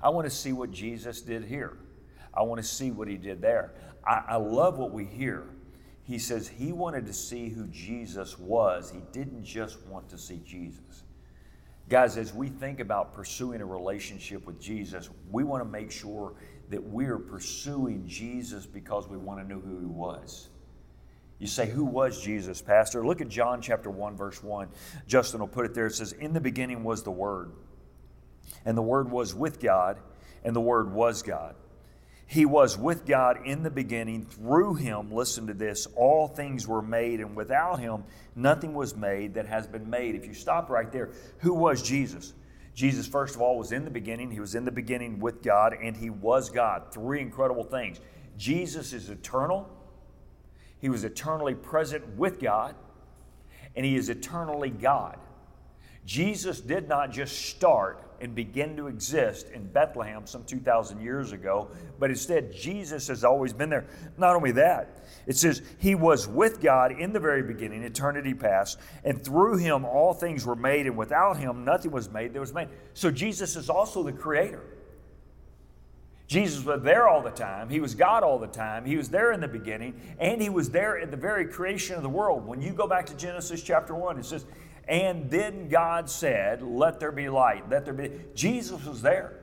I 0.00 0.10
want 0.10 0.28
to 0.28 0.30
see 0.30 0.52
what 0.52 0.70
Jesus 0.70 1.22
did 1.22 1.44
here. 1.44 1.76
I 2.32 2.42
want 2.42 2.60
to 2.60 2.66
see 2.66 2.92
what 2.92 3.08
he 3.08 3.16
did 3.16 3.42
there. 3.42 3.72
I, 4.06 4.22
I 4.28 4.36
love 4.36 4.78
what 4.78 4.92
we 4.92 5.04
hear. 5.04 5.48
He 6.04 6.20
says 6.20 6.46
he 6.46 6.70
wanted 6.70 7.04
to 7.06 7.12
see 7.12 7.48
who 7.48 7.66
Jesus 7.66 8.38
was. 8.38 8.92
He 8.92 9.00
didn't 9.10 9.42
just 9.42 9.84
want 9.86 10.08
to 10.10 10.18
see 10.18 10.40
Jesus. 10.46 11.02
Guys, 11.88 12.16
as 12.16 12.32
we 12.32 12.48
think 12.48 12.78
about 12.78 13.12
pursuing 13.12 13.60
a 13.60 13.66
relationship 13.66 14.46
with 14.46 14.60
Jesus, 14.60 15.10
we 15.32 15.42
want 15.42 15.64
to 15.64 15.68
make 15.68 15.90
sure 15.90 16.34
that 16.72 16.82
we're 16.82 17.18
pursuing 17.18 18.06
Jesus 18.06 18.66
because 18.66 19.06
we 19.06 19.18
want 19.18 19.40
to 19.40 19.46
know 19.46 19.60
who 19.60 19.78
he 19.78 19.86
was. 19.86 20.48
You 21.38 21.46
say, 21.46 21.68
Who 21.68 21.84
was 21.84 22.22
Jesus, 22.22 22.62
Pastor? 22.62 23.06
Look 23.06 23.20
at 23.20 23.28
John 23.28 23.60
chapter 23.60 23.90
1, 23.90 24.16
verse 24.16 24.42
1. 24.42 24.68
Justin 25.06 25.40
will 25.40 25.48
put 25.48 25.66
it 25.66 25.74
there. 25.74 25.86
It 25.86 25.94
says, 25.94 26.12
In 26.12 26.32
the 26.32 26.40
beginning 26.40 26.82
was 26.82 27.02
the 27.02 27.10
Word, 27.10 27.52
and 28.64 28.76
the 28.76 28.82
Word 28.82 29.10
was 29.10 29.34
with 29.34 29.60
God, 29.60 29.98
and 30.44 30.56
the 30.56 30.60
Word 30.60 30.92
was 30.92 31.22
God. 31.22 31.54
He 32.26 32.46
was 32.46 32.78
with 32.78 33.04
God 33.04 33.44
in 33.44 33.62
the 33.62 33.70
beginning. 33.70 34.24
Through 34.24 34.76
him, 34.76 35.12
listen 35.12 35.48
to 35.48 35.54
this, 35.54 35.86
all 35.94 36.26
things 36.26 36.66
were 36.66 36.80
made, 36.80 37.20
and 37.20 37.36
without 37.36 37.80
him, 37.80 38.04
nothing 38.34 38.72
was 38.72 38.96
made 38.96 39.34
that 39.34 39.44
has 39.44 39.66
been 39.66 39.90
made. 39.90 40.14
If 40.14 40.24
you 40.24 40.32
stop 40.32 40.70
right 40.70 40.90
there, 40.90 41.10
who 41.40 41.52
was 41.52 41.82
Jesus? 41.82 42.32
Jesus, 42.74 43.06
first 43.06 43.34
of 43.34 43.42
all, 43.42 43.58
was 43.58 43.72
in 43.72 43.84
the 43.84 43.90
beginning. 43.90 44.30
He 44.30 44.40
was 44.40 44.54
in 44.54 44.64
the 44.64 44.70
beginning 44.70 45.20
with 45.20 45.42
God, 45.42 45.74
and 45.80 45.96
he 45.96 46.10
was 46.10 46.48
God. 46.48 46.92
Three 46.92 47.20
incredible 47.20 47.64
things. 47.64 48.00
Jesus 48.38 48.92
is 48.92 49.10
eternal, 49.10 49.68
he 50.80 50.88
was 50.88 51.04
eternally 51.04 51.54
present 51.54 52.16
with 52.16 52.40
God, 52.40 52.74
and 53.76 53.84
he 53.84 53.94
is 53.94 54.08
eternally 54.08 54.70
God. 54.70 55.18
Jesus 56.04 56.60
did 56.60 56.88
not 56.88 57.12
just 57.12 57.46
start 57.46 58.11
and 58.22 58.34
begin 58.34 58.76
to 58.76 58.86
exist 58.86 59.50
in 59.50 59.66
Bethlehem 59.66 60.26
some 60.26 60.44
2,000 60.44 61.02
years 61.02 61.32
ago, 61.32 61.68
but 61.98 62.08
instead, 62.08 62.52
Jesus 62.52 63.08
has 63.08 63.24
always 63.24 63.52
been 63.52 63.68
there. 63.68 63.84
Not 64.16 64.36
only 64.36 64.52
that, 64.52 65.04
it 65.26 65.36
says, 65.36 65.60
He 65.78 65.94
was 65.94 66.28
with 66.28 66.60
God 66.60 66.92
in 66.92 67.12
the 67.12 67.20
very 67.20 67.42
beginning, 67.42 67.82
eternity 67.82 68.32
past, 68.32 68.78
and 69.04 69.22
through 69.22 69.58
Him 69.58 69.84
all 69.84 70.14
things 70.14 70.46
were 70.46 70.56
made, 70.56 70.86
and 70.86 70.96
without 70.96 71.36
Him 71.36 71.64
nothing 71.64 71.90
was 71.90 72.08
made 72.08 72.32
that 72.32 72.40
was 72.40 72.54
made. 72.54 72.68
So 72.94 73.10
Jesus 73.10 73.56
is 73.56 73.68
also 73.68 74.02
the 74.02 74.12
Creator. 74.12 74.62
Jesus 76.28 76.64
was 76.64 76.80
there 76.82 77.08
all 77.08 77.20
the 77.20 77.30
time. 77.30 77.68
He 77.68 77.80
was 77.80 77.94
God 77.94 78.22
all 78.22 78.38
the 78.38 78.46
time. 78.46 78.86
He 78.86 78.96
was 78.96 79.10
there 79.10 79.32
in 79.32 79.40
the 79.40 79.48
beginning, 79.48 80.00
and 80.18 80.40
He 80.40 80.48
was 80.48 80.70
there 80.70 80.98
at 80.98 81.10
the 81.10 81.16
very 81.16 81.46
creation 81.46 81.96
of 81.96 82.02
the 82.02 82.08
world. 82.08 82.46
When 82.46 82.62
you 82.62 82.72
go 82.72 82.86
back 82.86 83.04
to 83.06 83.16
Genesis 83.16 83.62
chapter 83.62 83.94
1, 83.94 84.18
it 84.18 84.24
says, 84.24 84.46
and 84.88 85.30
then 85.30 85.68
God 85.68 86.10
said, 86.10 86.62
Let 86.62 87.00
there 87.00 87.12
be 87.12 87.28
light. 87.28 87.68
Let 87.70 87.84
there 87.84 87.94
be. 87.94 88.10
Jesus 88.34 88.84
was 88.84 89.02
there. 89.02 89.38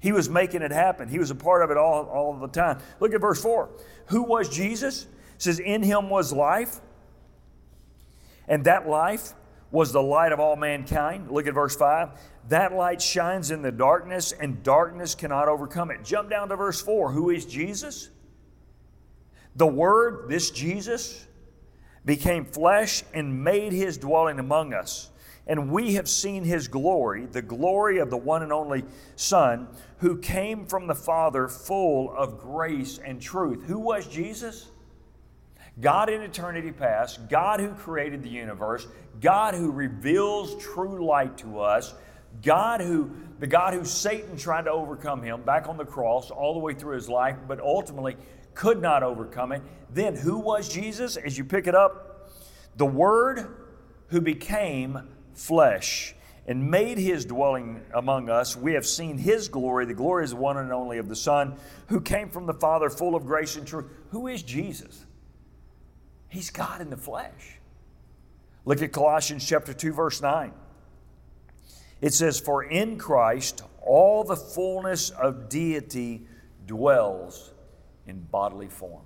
He 0.00 0.12
was 0.12 0.30
making 0.30 0.62
it 0.62 0.70
happen. 0.70 1.08
He 1.08 1.18
was 1.18 1.30
a 1.30 1.34
part 1.34 1.62
of 1.62 1.70
it 1.70 1.76
all, 1.76 2.06
all 2.06 2.34
the 2.34 2.48
time. 2.48 2.78
Look 3.00 3.12
at 3.12 3.20
verse 3.20 3.42
4. 3.42 3.68
Who 4.06 4.22
was 4.22 4.48
Jesus? 4.48 5.04
It 5.04 5.42
says, 5.42 5.58
In 5.58 5.82
him 5.82 6.08
was 6.08 6.32
life, 6.32 6.80
and 8.48 8.64
that 8.64 8.88
life 8.88 9.34
was 9.70 9.92
the 9.92 10.02
light 10.02 10.32
of 10.32 10.40
all 10.40 10.56
mankind. 10.56 11.30
Look 11.30 11.46
at 11.46 11.54
verse 11.54 11.76
5. 11.76 12.18
That 12.48 12.72
light 12.72 13.02
shines 13.02 13.50
in 13.50 13.62
the 13.62 13.70
darkness, 13.70 14.32
and 14.32 14.62
darkness 14.62 15.14
cannot 15.14 15.48
overcome 15.48 15.90
it. 15.90 16.02
Jump 16.02 16.30
down 16.30 16.48
to 16.48 16.56
verse 16.56 16.80
4. 16.80 17.12
Who 17.12 17.30
is 17.30 17.44
Jesus? 17.44 18.08
The 19.54 19.66
Word, 19.66 20.28
this 20.28 20.50
Jesus, 20.50 21.26
became 22.04 22.44
flesh 22.44 23.02
and 23.12 23.44
made 23.44 23.72
his 23.72 23.98
dwelling 23.98 24.38
among 24.38 24.72
us. 24.72 25.10
And 25.46 25.72
we 25.72 25.94
have 25.94 26.08
seen 26.08 26.44
his 26.44 26.68
glory, 26.68 27.26
the 27.26 27.42
glory 27.42 27.98
of 27.98 28.10
the 28.10 28.16
one 28.16 28.42
and 28.42 28.52
only 28.52 28.84
Son, 29.16 29.68
who 29.98 30.18
came 30.18 30.66
from 30.66 30.86
the 30.86 30.94
Father 30.94 31.48
full 31.48 32.12
of 32.12 32.38
grace 32.38 32.98
and 32.98 33.20
truth. 33.20 33.64
Who 33.64 33.78
was 33.78 34.06
Jesus? 34.06 34.70
God 35.80 36.10
in 36.10 36.20
eternity 36.22 36.72
past, 36.72 37.28
God 37.28 37.60
who 37.60 37.72
created 37.74 38.22
the 38.22 38.28
universe, 38.28 38.86
God 39.20 39.54
who 39.54 39.70
reveals 39.70 40.62
true 40.62 41.04
light 41.04 41.38
to 41.38 41.60
us, 41.60 41.94
God 42.42 42.80
who, 42.80 43.10
the 43.38 43.46
God 43.46 43.74
who 43.74 43.84
Satan 43.84 44.36
tried 44.36 44.66
to 44.66 44.70
overcome 44.70 45.22
him 45.22 45.42
back 45.42 45.68
on 45.68 45.76
the 45.76 45.84
cross 45.84 46.30
all 46.30 46.52
the 46.54 46.60
way 46.60 46.74
through 46.74 46.94
his 46.94 47.08
life, 47.08 47.36
but 47.48 47.60
ultimately 47.60 48.16
could 48.54 48.80
not 48.80 49.02
overcome 49.02 49.52
it. 49.52 49.62
Then 49.92 50.14
who 50.16 50.38
was 50.38 50.68
Jesus? 50.68 51.16
As 51.16 51.36
you 51.36 51.44
pick 51.44 51.66
it 51.66 51.74
up, 51.74 52.30
the 52.76 52.86
Word 52.86 53.46
who 54.08 54.20
became 54.20 55.08
flesh 55.34 56.14
and 56.46 56.70
made 56.70 56.98
his 56.98 57.24
dwelling 57.24 57.82
among 57.94 58.28
us. 58.28 58.56
We 58.56 58.74
have 58.74 58.86
seen 58.86 59.18
his 59.18 59.48
glory. 59.48 59.86
The 59.86 59.94
glory 59.94 60.24
is 60.24 60.30
the 60.30 60.36
one 60.36 60.56
and 60.56 60.72
only 60.72 60.98
of 60.98 61.08
the 61.08 61.16
Son 61.16 61.56
who 61.88 62.00
came 62.00 62.28
from 62.28 62.46
the 62.46 62.54
Father, 62.54 62.90
full 62.90 63.14
of 63.14 63.24
grace 63.24 63.56
and 63.56 63.66
truth. 63.66 63.86
Who 64.10 64.26
is 64.26 64.42
Jesus? 64.42 65.06
He's 66.28 66.50
God 66.50 66.80
in 66.80 66.90
the 66.90 66.96
flesh. 66.96 67.58
Look 68.64 68.82
at 68.82 68.92
Colossians 68.92 69.46
chapter 69.46 69.72
2 69.72 69.92
verse 69.92 70.20
9. 70.20 70.52
It 72.00 72.14
says 72.14 72.40
for 72.40 72.62
in 72.62 72.98
Christ 72.98 73.62
all 73.82 74.24
the 74.24 74.36
fullness 74.36 75.10
of 75.10 75.48
deity 75.48 76.26
dwells 76.66 77.52
in 78.06 78.20
bodily 78.20 78.68
form. 78.68 79.04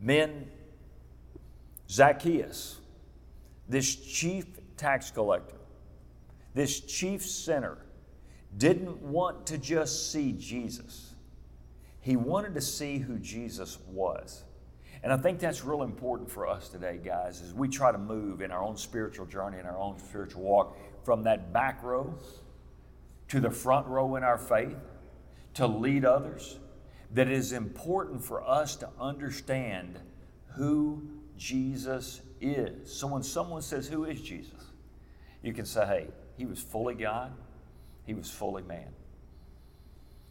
Men, 0.00 0.48
Zacchaeus, 1.88 2.78
this 3.68 3.94
chief 3.94 4.46
tax 4.76 5.10
collector, 5.10 5.56
this 6.54 6.80
chief 6.80 7.22
sinner, 7.22 7.78
didn't 8.56 9.00
want 9.02 9.46
to 9.46 9.58
just 9.58 10.10
see 10.10 10.32
Jesus. 10.32 11.14
He 12.00 12.16
wanted 12.16 12.54
to 12.54 12.60
see 12.60 12.98
who 12.98 13.18
Jesus 13.18 13.78
was. 13.88 14.44
And 15.02 15.12
I 15.12 15.16
think 15.16 15.38
that's 15.38 15.64
real 15.64 15.82
important 15.82 16.30
for 16.30 16.46
us 16.46 16.68
today, 16.68 16.98
guys, 17.02 17.40
as 17.42 17.54
we 17.54 17.68
try 17.68 17.92
to 17.92 17.98
move 17.98 18.42
in 18.42 18.50
our 18.50 18.62
own 18.62 18.76
spiritual 18.76 19.26
journey, 19.26 19.58
in 19.58 19.66
our 19.66 19.78
own 19.78 19.98
spiritual 19.98 20.42
walk, 20.42 20.76
from 21.04 21.22
that 21.24 21.52
back 21.52 21.82
row 21.82 22.14
to 23.28 23.40
the 23.40 23.50
front 23.50 23.86
row 23.86 24.16
in 24.16 24.24
our 24.24 24.36
faith, 24.36 24.76
to 25.54 25.66
lead 25.66 26.04
others, 26.04 26.58
that 27.12 27.26
it 27.26 27.32
is 27.32 27.52
important 27.52 28.24
for 28.24 28.46
us 28.46 28.76
to 28.76 28.88
understand 28.98 29.98
who 30.56 31.02
Jesus 31.36 32.20
is. 32.40 32.92
So 32.92 33.06
when 33.06 33.22
someone 33.22 33.62
says, 33.62 33.88
Who 33.88 34.04
is 34.04 34.20
Jesus? 34.20 34.54
you 35.42 35.52
can 35.52 35.64
say, 35.64 35.86
Hey, 35.86 36.06
he 36.36 36.46
was 36.46 36.60
fully 36.60 36.94
God, 36.94 37.32
he 38.06 38.14
was 38.14 38.30
fully 38.30 38.62
man. 38.62 38.88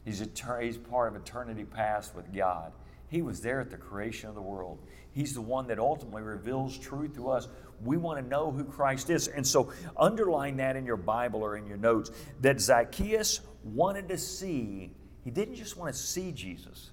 He's, 0.05 0.21
etern- 0.21 0.63
he's 0.63 0.77
part 0.77 1.13
of 1.13 1.21
eternity 1.21 1.65
past 1.65 2.15
with 2.15 2.33
God. 2.33 2.71
He 3.09 3.21
was 3.21 3.41
there 3.41 3.59
at 3.59 3.69
the 3.69 3.77
creation 3.77 4.29
of 4.29 4.35
the 4.35 4.41
world. 4.41 4.79
He's 5.11 5.33
the 5.33 5.41
one 5.41 5.67
that 5.67 5.79
ultimately 5.79 6.21
reveals 6.21 6.77
truth 6.77 7.15
to 7.15 7.29
us. 7.29 7.47
We 7.83 7.97
want 7.97 8.19
to 8.19 8.27
know 8.27 8.51
who 8.51 8.63
Christ 8.63 9.09
is. 9.09 9.27
And 9.27 9.45
so, 9.45 9.73
underline 9.97 10.57
that 10.57 10.75
in 10.75 10.85
your 10.85 10.97
Bible 10.97 11.43
or 11.43 11.57
in 11.57 11.65
your 11.65 11.77
notes 11.77 12.11
that 12.41 12.61
Zacchaeus 12.61 13.41
wanted 13.63 14.09
to 14.09 14.17
see 14.17 14.91
he 15.23 15.31
didn't 15.31 15.55
just 15.55 15.77
want 15.77 15.93
to 15.93 15.99
see 15.99 16.31
Jesus, 16.31 16.91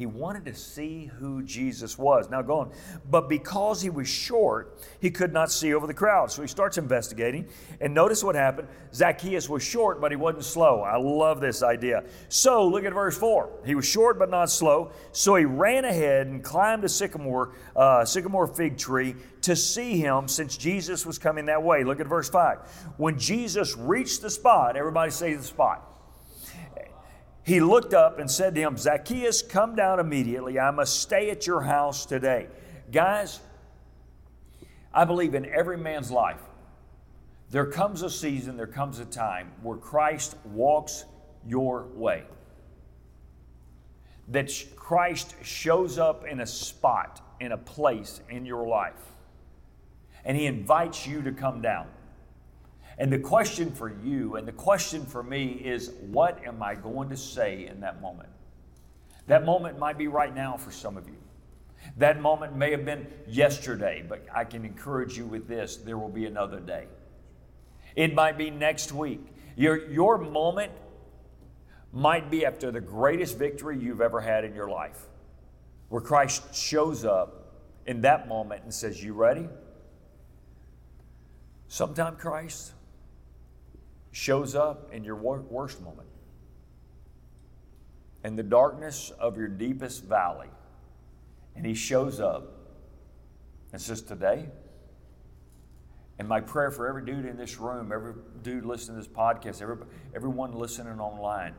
he 0.00 0.06
wanted 0.06 0.46
to 0.46 0.54
see 0.54 1.10
who 1.18 1.42
Jesus 1.42 1.98
was. 1.98 2.30
Now, 2.30 2.40
go 2.40 2.60
on. 2.60 2.72
But 3.10 3.28
because 3.28 3.82
he 3.82 3.90
was 3.90 4.08
short, 4.08 4.78
he 4.98 5.10
could 5.10 5.30
not 5.30 5.52
see 5.52 5.74
over 5.74 5.86
the 5.86 5.92
crowd. 5.92 6.30
So 6.30 6.40
he 6.40 6.48
starts 6.48 6.78
investigating. 6.78 7.46
And 7.82 7.92
notice 7.92 8.24
what 8.24 8.34
happened 8.34 8.68
Zacchaeus 8.94 9.46
was 9.46 9.62
short, 9.62 10.00
but 10.00 10.10
he 10.10 10.16
wasn't 10.16 10.44
slow. 10.44 10.80
I 10.80 10.96
love 10.96 11.42
this 11.42 11.62
idea. 11.62 12.04
So 12.30 12.66
look 12.66 12.84
at 12.84 12.94
verse 12.94 13.18
4. 13.18 13.50
He 13.66 13.74
was 13.74 13.84
short, 13.84 14.18
but 14.18 14.30
not 14.30 14.48
slow. 14.48 14.92
So 15.12 15.34
he 15.34 15.44
ran 15.44 15.84
ahead 15.84 16.28
and 16.28 16.42
climbed 16.42 16.84
a 16.84 16.88
sycamore, 16.88 17.52
uh, 17.76 18.06
sycamore 18.06 18.46
fig 18.46 18.78
tree 18.78 19.16
to 19.42 19.54
see 19.54 19.98
him 19.98 20.28
since 20.28 20.56
Jesus 20.56 21.04
was 21.04 21.18
coming 21.18 21.44
that 21.44 21.62
way. 21.62 21.84
Look 21.84 22.00
at 22.00 22.06
verse 22.06 22.30
5. 22.30 22.58
When 22.96 23.18
Jesus 23.18 23.76
reached 23.76 24.22
the 24.22 24.30
spot, 24.30 24.78
everybody 24.78 25.10
say 25.10 25.34
the 25.34 25.42
spot 25.42 25.89
he 27.50 27.58
looked 27.58 27.94
up 27.94 28.20
and 28.20 28.30
said 28.30 28.54
to 28.54 28.60
him, 28.60 28.76
Zacchaeus, 28.76 29.42
come 29.42 29.74
down 29.74 29.98
immediately. 29.98 30.60
I 30.60 30.70
must 30.70 31.00
stay 31.00 31.30
at 31.30 31.48
your 31.48 31.62
house 31.62 32.06
today. 32.06 32.46
Guys, 32.92 33.40
I 34.94 35.04
believe 35.04 35.34
in 35.34 35.44
every 35.46 35.76
man's 35.76 36.12
life, 36.12 36.40
there 37.50 37.66
comes 37.66 38.02
a 38.02 38.10
season, 38.10 38.56
there 38.56 38.68
comes 38.68 39.00
a 39.00 39.04
time 39.04 39.50
where 39.62 39.76
Christ 39.76 40.36
walks 40.44 41.06
your 41.44 41.88
way. 41.94 42.22
That 44.28 44.52
Christ 44.76 45.34
shows 45.42 45.98
up 45.98 46.24
in 46.24 46.38
a 46.38 46.46
spot, 46.46 47.20
in 47.40 47.50
a 47.50 47.58
place 47.58 48.20
in 48.30 48.46
your 48.46 48.64
life, 48.64 49.02
and 50.24 50.36
He 50.36 50.46
invites 50.46 51.04
you 51.04 51.20
to 51.22 51.32
come 51.32 51.62
down. 51.62 51.88
And 53.00 53.10
the 53.10 53.18
question 53.18 53.72
for 53.72 53.90
you 54.04 54.36
and 54.36 54.46
the 54.46 54.52
question 54.52 55.06
for 55.06 55.22
me 55.22 55.46
is 55.46 55.90
what 56.02 56.44
am 56.46 56.62
I 56.62 56.74
going 56.74 57.08
to 57.08 57.16
say 57.16 57.66
in 57.66 57.80
that 57.80 58.02
moment? 58.02 58.28
That 59.26 59.46
moment 59.46 59.78
might 59.78 59.96
be 59.96 60.06
right 60.06 60.34
now 60.34 60.58
for 60.58 60.70
some 60.70 60.98
of 60.98 61.08
you. 61.08 61.16
That 61.96 62.20
moment 62.20 62.56
may 62.56 62.70
have 62.72 62.84
been 62.84 63.06
yesterday, 63.26 64.04
but 64.06 64.26
I 64.34 64.44
can 64.44 64.66
encourage 64.66 65.16
you 65.16 65.24
with 65.24 65.48
this 65.48 65.78
there 65.78 65.96
will 65.96 66.10
be 66.10 66.26
another 66.26 66.60
day. 66.60 66.88
It 67.96 68.14
might 68.14 68.36
be 68.36 68.50
next 68.50 68.92
week. 68.92 69.26
Your, 69.56 69.90
your 69.90 70.18
moment 70.18 70.72
might 71.94 72.30
be 72.30 72.44
after 72.44 72.70
the 72.70 72.82
greatest 72.82 73.38
victory 73.38 73.78
you've 73.78 74.02
ever 74.02 74.20
had 74.20 74.44
in 74.44 74.54
your 74.54 74.68
life, 74.68 75.06
where 75.88 76.02
Christ 76.02 76.54
shows 76.54 77.06
up 77.06 77.54
in 77.86 78.02
that 78.02 78.28
moment 78.28 78.64
and 78.64 78.74
says, 78.74 79.02
You 79.02 79.14
ready? 79.14 79.48
Sometime 81.66 82.16
Christ 82.16 82.74
shows 84.12 84.54
up 84.54 84.92
in 84.92 85.04
your 85.04 85.16
worst 85.16 85.80
moment, 85.82 86.08
in 88.24 88.36
the 88.36 88.42
darkness 88.42 89.10
of 89.18 89.36
your 89.36 89.48
deepest 89.48 90.04
valley, 90.04 90.48
and 91.54 91.64
He 91.64 91.74
shows 91.74 92.20
up 92.20 92.52
and 93.72 93.80
says, 93.80 94.02
Today, 94.02 94.48
and 96.18 96.28
my 96.28 96.40
prayer 96.40 96.70
for 96.70 96.86
every 96.86 97.04
dude 97.04 97.24
in 97.24 97.36
this 97.36 97.58
room, 97.58 97.92
every 97.92 98.14
dude 98.42 98.64
listening 98.64 99.00
to 99.00 99.08
this 99.08 99.16
podcast, 99.16 99.62
every, 99.62 99.76
everyone 100.14 100.52
listening 100.52 101.00
online, 101.00 101.54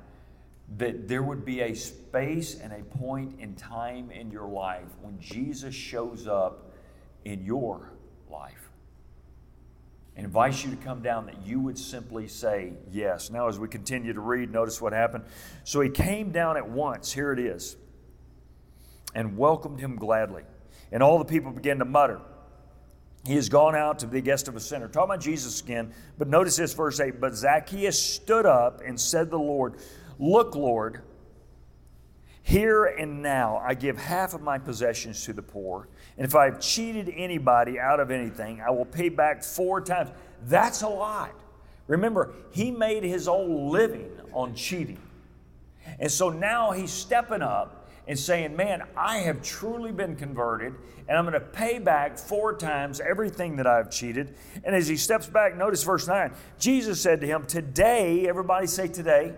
that 0.78 1.08
there 1.08 1.24
would 1.24 1.44
be 1.44 1.62
a 1.62 1.74
space 1.74 2.60
and 2.60 2.72
a 2.72 2.84
point 2.98 3.40
in 3.40 3.56
time 3.56 4.12
in 4.12 4.30
your 4.30 4.48
life 4.48 4.88
when 5.02 5.20
Jesus 5.20 5.74
shows 5.74 6.28
up 6.28 6.72
in 7.26 7.44
your 7.44 7.94
life 8.30 8.71
and 10.16 10.26
invites 10.26 10.64
you 10.64 10.72
to 10.72 10.78
come 10.78 11.02
down 11.02 11.26
that 11.26 11.46
you 11.46 11.60
would 11.60 11.78
simply 11.78 12.28
say 12.28 12.74
yes. 12.92 13.30
Now, 13.30 13.48
as 13.48 13.58
we 13.58 13.68
continue 13.68 14.14
to 14.14 14.20
read, 14.20 14.52
notice 14.52 14.82
what 14.82 14.94
happened. 14.94 15.24
So 15.64 15.82
he 15.82 15.90
came 15.90 16.32
down 16.32 16.58
at 16.58 16.68
once, 16.68 17.12
here 17.12 17.32
it 17.32 17.40
is, 17.40 17.78
and 19.16 19.38
welcomed 19.38 19.80
him 19.80 19.96
gladly. 19.96 20.44
And 20.92 21.02
all 21.02 21.18
the 21.18 21.26
people 21.26 21.52
began 21.52 21.80
to 21.80 21.86
mutter. 21.86 22.20
He 23.26 23.36
has 23.36 23.50
gone 23.50 23.76
out 23.76 24.00
to 24.00 24.08
be 24.08 24.20
the 24.20 24.26
guest 24.26 24.48
of 24.48 24.56
a 24.56 24.60
sinner. 24.60 24.88
Talking 24.88 25.12
about 25.12 25.22
Jesus 25.22 25.62
again, 25.62 25.94
but 26.18 26.28
notice 26.28 26.58
this 26.58 26.74
verse 26.74 27.00
8. 27.00 27.22
But 27.22 27.36
Zacchaeus 27.36 28.02
stood 28.02 28.46
up 28.46 28.82
and 28.86 29.00
said 29.00 29.26
to 29.26 29.32
the 29.32 29.40
Lord, 29.40 29.76
Look, 30.18 30.56
Lord, 30.56 31.02
here 32.52 32.84
and 32.84 33.22
now 33.22 33.62
I 33.66 33.74
give 33.76 33.98
half 33.98 34.34
of 34.34 34.42
my 34.42 34.58
possessions 34.58 35.24
to 35.24 35.32
the 35.32 35.42
poor, 35.42 35.88
and 36.18 36.26
if 36.26 36.36
I've 36.36 36.60
cheated 36.60 37.10
anybody 37.16 37.80
out 37.80 38.02
of 38.02 38.12
anything, 38.12 38.60
I 38.60 38.72
will 38.72 38.86
pay 38.86 39.08
back 39.08 39.42
four 39.42 39.80
times. 39.80 40.10
That's 40.48 40.82
a 40.82 40.90
lot. 40.90 41.32
Remember, 41.88 42.34
he 42.52 42.70
made 42.70 43.04
his 43.04 43.30
own 43.30 43.70
living 43.70 44.12
on 44.34 44.54
cheating. 44.54 45.00
And 45.98 46.12
so 46.12 46.30
now 46.30 46.72
he's 46.72 46.92
stepping 46.92 47.42
up 47.42 47.90
and 48.06 48.20
saying, 48.20 48.54
Man, 48.54 48.84
I 48.98 49.20
have 49.20 49.42
truly 49.42 49.94
been 49.94 50.18
converted, 50.18 50.74
and 51.08 51.18
I'm 51.18 51.24
going 51.24 51.34
to 51.34 51.40
pay 51.40 51.80
back 51.80 52.18
four 52.18 52.54
times 52.58 53.00
everything 53.00 53.56
that 53.56 53.68
I've 53.68 53.90
cheated. 53.90 54.36
And 54.66 54.76
as 54.76 54.90
he 54.90 54.98
steps 54.98 55.28
back, 55.28 55.56
notice 55.58 55.84
verse 55.84 56.06
9 56.06 56.34
Jesus 56.60 57.00
said 57.00 57.22
to 57.22 57.28
him, 57.28 57.46
Today, 57.46 58.28
everybody 58.28 58.68
say 58.68 58.90
today, 58.90 59.36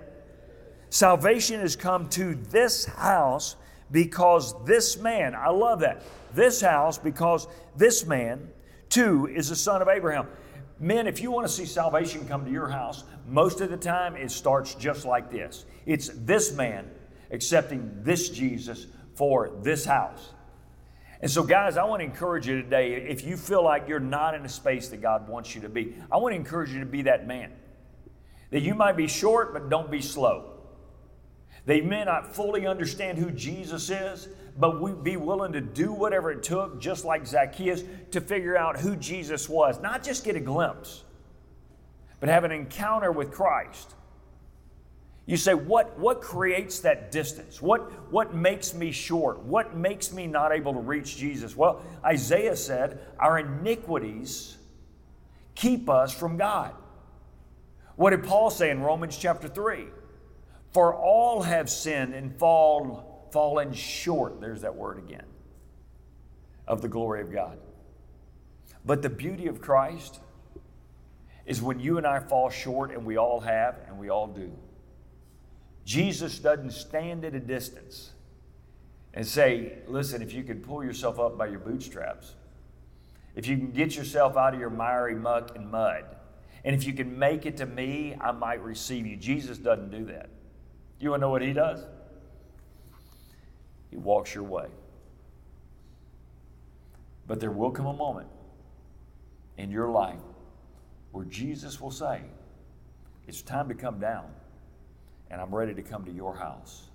salvation 0.94 1.60
has 1.60 1.76
come 1.76 2.08
to 2.08 2.36
this 2.52 2.86
house 2.86 3.56
because 3.90 4.54
this 4.64 4.96
man, 5.00 5.34
I 5.34 5.50
love 5.50 5.80
that, 5.80 6.04
this 6.36 6.62
house 6.62 7.00
because 7.00 7.48
this 7.76 8.06
man 8.06 8.48
too 8.90 9.28
is 9.28 9.50
the 9.50 9.56
son 9.56 9.82
of 9.82 9.88
Abraham. 9.88 10.28
Men, 10.80 11.08
if 11.08 11.20
you 11.20 11.32
want 11.32 11.48
to 11.48 11.52
see 11.52 11.66
salvation 11.66 12.28
come 12.28 12.46
to 12.46 12.52
your 12.52 12.68
house, 12.68 13.06
most 13.28 13.60
of 13.60 13.72
the 13.72 13.78
time 13.78 14.16
it 14.16 14.30
starts 14.30 14.76
just 14.76 15.04
like 15.04 15.32
this. 15.32 15.66
It's 15.88 16.10
this 16.10 16.54
man 16.54 16.92
accepting 17.32 17.92
this 18.04 18.30
Jesus 18.30 18.86
for 19.16 19.50
this 19.64 19.86
house. 19.86 20.34
And 21.22 21.32
so, 21.32 21.42
guys, 21.42 21.76
I 21.76 21.86
want 21.86 22.02
to 22.02 22.06
encourage 22.06 22.48
you 22.48 22.62
today 22.62 22.94
if 22.94 23.24
you 23.24 23.36
feel 23.36 23.64
like 23.64 23.88
you're 23.88 24.00
not 24.00 24.36
in 24.36 24.46
a 24.46 24.50
space 24.50 24.90
that 24.90 25.02
God 25.02 25.28
wants 25.28 25.56
you 25.56 25.62
to 25.62 25.70
be, 25.70 25.96
I 26.12 26.18
want 26.18 26.34
to 26.34 26.36
encourage 26.36 26.70
you 26.70 26.82
to 26.82 26.86
be 26.86 27.04
that 27.04 27.26
man. 27.26 27.52
That 28.52 28.62
you 28.62 28.76
might 28.76 28.96
be 28.96 29.08
short, 29.08 29.54
but 29.54 29.70
don't 29.70 29.90
be 29.90 30.02
slow. 30.02 30.53
They 31.66 31.82
may 31.82 32.04
not 32.04 32.36
fully 32.36 32.68
understand 32.68 33.18
who 33.18 33.32
Jesus 33.32 33.90
is, 33.90 34.28
but 34.58 34.82
we'd 34.82 35.04
be 35.04 35.18
willing 35.18 35.54
to 35.54 35.62
do 35.62 35.94
whatever 35.94 36.32
it 36.32 36.44
took, 36.44 36.80
just 36.80 37.06
like 37.06 37.26
Zacchaeus, 37.26 37.84
to 38.12 38.22
figure 38.22 38.58
out 38.58 38.80
who 38.80 38.96
Jesus 38.96 39.48
was. 39.48 39.80
Not 39.82 40.04
just 40.04 40.26
get 40.26 40.36
a 40.36 40.42
glimpse, 40.42 41.04
but 42.20 42.30
have 42.30 42.44
an 42.44 42.52
encounter 42.52 43.12
with 43.12 43.32
Christ. 43.32 43.96
You 45.26 45.38
say, 45.38 45.54
what, 45.54 45.98
what 45.98 46.22
creates 46.22 46.82
that 46.82 47.12
distance? 47.12 47.62
What, 47.62 48.12
what 48.12 48.36
makes 48.36 48.74
me 48.74 48.92
short? 48.92 49.42
What 49.44 49.76
makes 49.76 50.12
me 50.12 50.28
not 50.28 50.52
able 50.52 50.74
to 50.74 50.80
reach 50.80 51.16
Jesus? 51.16 51.56
Well, 51.56 51.82
Isaiah 52.04 52.58
said, 52.58 53.00
Our 53.18 53.40
iniquities 53.40 54.58
keep 55.56 55.90
us 55.90 56.14
from 56.14 56.36
God. 56.36 56.74
What 57.96 58.10
did 58.10 58.24
Paul 58.26 58.50
say 58.50 58.70
in 58.70 58.82
Romans 58.82 59.18
chapter 59.18 59.48
3? 59.48 59.86
For 60.74 60.96
all 60.96 61.44
have 61.44 61.70
sinned 61.70 62.14
and 62.16 62.36
fall, 62.38 63.30
fallen 63.32 63.74
short, 63.74 64.42
there's 64.42 64.62
that 64.62 64.76
word 64.76 64.98
again, 64.98 65.26
of 66.68 66.82
the 66.82 66.88
glory 66.88 67.22
of 67.22 67.32
God. 67.32 67.60
But 68.86 69.02
the 69.02 69.10
beauty 69.10 69.48
of 69.48 69.62
Christ 69.62 70.20
is 71.46 71.62
when 71.62 71.80
you 71.80 71.98
and 71.98 72.08
I 72.08 72.20
fall 72.20 72.50
short, 72.50 72.92
and 72.92 73.06
we 73.06 73.18
all 73.18 73.40
have, 73.42 73.78
and 73.88 74.00
we 74.00 74.10
all 74.10 74.28
do 74.28 74.52
Jesus 75.86 76.40
doesn't 76.40 76.72
stand 76.72 77.26
at 77.26 77.36
a 77.36 77.40
distance 77.40 78.12
and 79.14 79.26
say, 79.26 79.80
listen, 79.88 80.22
if 80.22 80.34
you 80.34 80.44
can 80.44 80.62
pull 80.62 80.84
yourself 80.84 81.20
up 81.20 81.38
by 81.38 81.48
your 81.48 81.60
bootstraps, 81.60 82.36
if 83.36 83.48
you 83.48 83.58
can 83.58 83.72
get 83.72 83.96
yourself 83.96 84.38
out 84.38 84.54
of 84.54 84.60
your 84.60 84.70
miry 84.70 85.16
muck 85.16 85.56
and 85.56 85.70
mud, 85.70 86.06
and 86.64 86.74
if 86.74 86.86
you 86.86 86.94
can 86.94 87.20
make 87.20 87.46
it 87.46 87.58
to 87.58 87.66
me, 87.66 88.16
I 88.22 88.32
might 88.32 88.64
receive 88.64 89.06
you. 89.06 89.18
Jesus 89.18 89.58
doesn't 89.58 89.92
do 89.92 90.06
that. 90.06 90.30
You 91.00 91.10
want 91.10 91.20
to 91.20 91.26
know 91.26 91.32
what 91.32 91.42
he 91.42 91.54
does? 91.54 91.86
He 93.90 93.98
walks 93.98 94.34
your 94.34 94.44
way. 94.44 94.68
But 97.28 97.40
there 97.40 97.52
will 97.52 97.72
come 97.72 97.86
a 97.86 97.94
moment 97.94 98.28
in 99.58 99.72
your 99.72 99.90
life 99.90 100.20
where 101.12 101.26
Jesus 101.26 101.80
will 101.80 101.92
say, 101.92 102.22
It's 103.28 103.42
time 103.42 103.70
to 103.70 103.76
come 103.76 104.00
down 104.00 104.26
and 105.30 105.42
I'm 105.42 105.54
ready 105.54 105.74
to 105.74 105.82
come 105.82 106.06
to 106.06 106.12
your 106.12 106.36
house. 106.36 106.90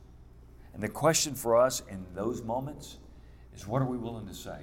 And 0.72 0.82
the 0.82 0.88
question 0.88 1.34
for 1.34 1.56
us 1.56 1.82
in 1.88 2.06
those 2.14 2.42
moments 2.42 2.98
is 3.54 3.66
what 3.66 3.82
are 3.82 3.86
we 3.86 3.98
willing 3.98 4.28
to 4.28 4.34
say? 4.34 4.60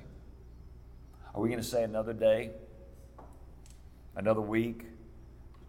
Are 1.33 1.41
we 1.41 1.49
going 1.49 1.61
to 1.61 1.67
say 1.67 1.83
another 1.83 2.13
day, 2.13 2.51
another 4.15 4.39
week, 4.39 4.85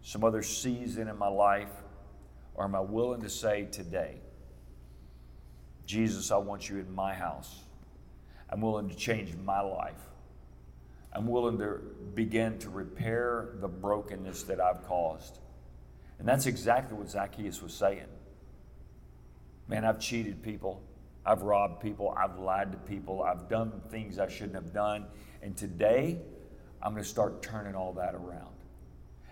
some 0.03 0.23
other 0.23 0.43
season 0.43 1.09
in 1.09 1.19
my 1.19 1.27
life? 1.27 1.73
Or 2.57 2.65
am 2.65 2.75
I 2.75 2.81
willing 2.81 3.21
to 3.21 3.29
say 3.29 3.69
today, 3.71 4.17
Jesus, 5.85 6.31
I 6.31 6.39
want 6.39 6.69
you 6.69 6.79
in 6.79 6.93
my 6.95 7.13
house? 7.15 7.61
I'm 8.49 8.63
willing 8.63 8.89
to 8.89 8.97
change 8.97 9.35
my 9.45 9.61
life. 9.61 10.01
I'm 11.13 11.27
willing 11.27 11.59
to 11.59 11.81
begin 12.15 12.59
to 12.61 12.71
repair 12.71 13.51
the 13.61 13.69
brokenness 13.69 14.45
that 14.45 14.61
I've 14.61 14.83
caused. 14.85 15.39
And 16.19 16.27
that's 16.27 16.47
exactly 16.47 16.97
what 16.97 17.11
Zacchaeus 17.11 17.61
was 17.63 17.75
saying. 17.75 18.07
Man, 19.69 19.85
I've 19.85 20.01
cheated 20.01 20.43
people. 20.43 20.83
I've 21.27 21.43
robbed 21.43 21.83
people. 21.83 22.15
I've 22.17 22.39
lied 22.39 22.73
to 22.73 22.79
people. 22.79 23.23
I've 23.23 23.49
done 23.49 23.83
things 23.91 24.19
I 24.19 24.29
shouldn't 24.29 24.55
have 24.55 24.73
done. 24.73 25.07
And 25.43 25.57
today, 25.57 26.19
I'm 26.83 26.93
going 26.93 27.03
to 27.03 27.09
start 27.09 27.43
turning 27.43 27.75
all 27.75 27.93
that 27.95 28.15
around. 28.15 28.55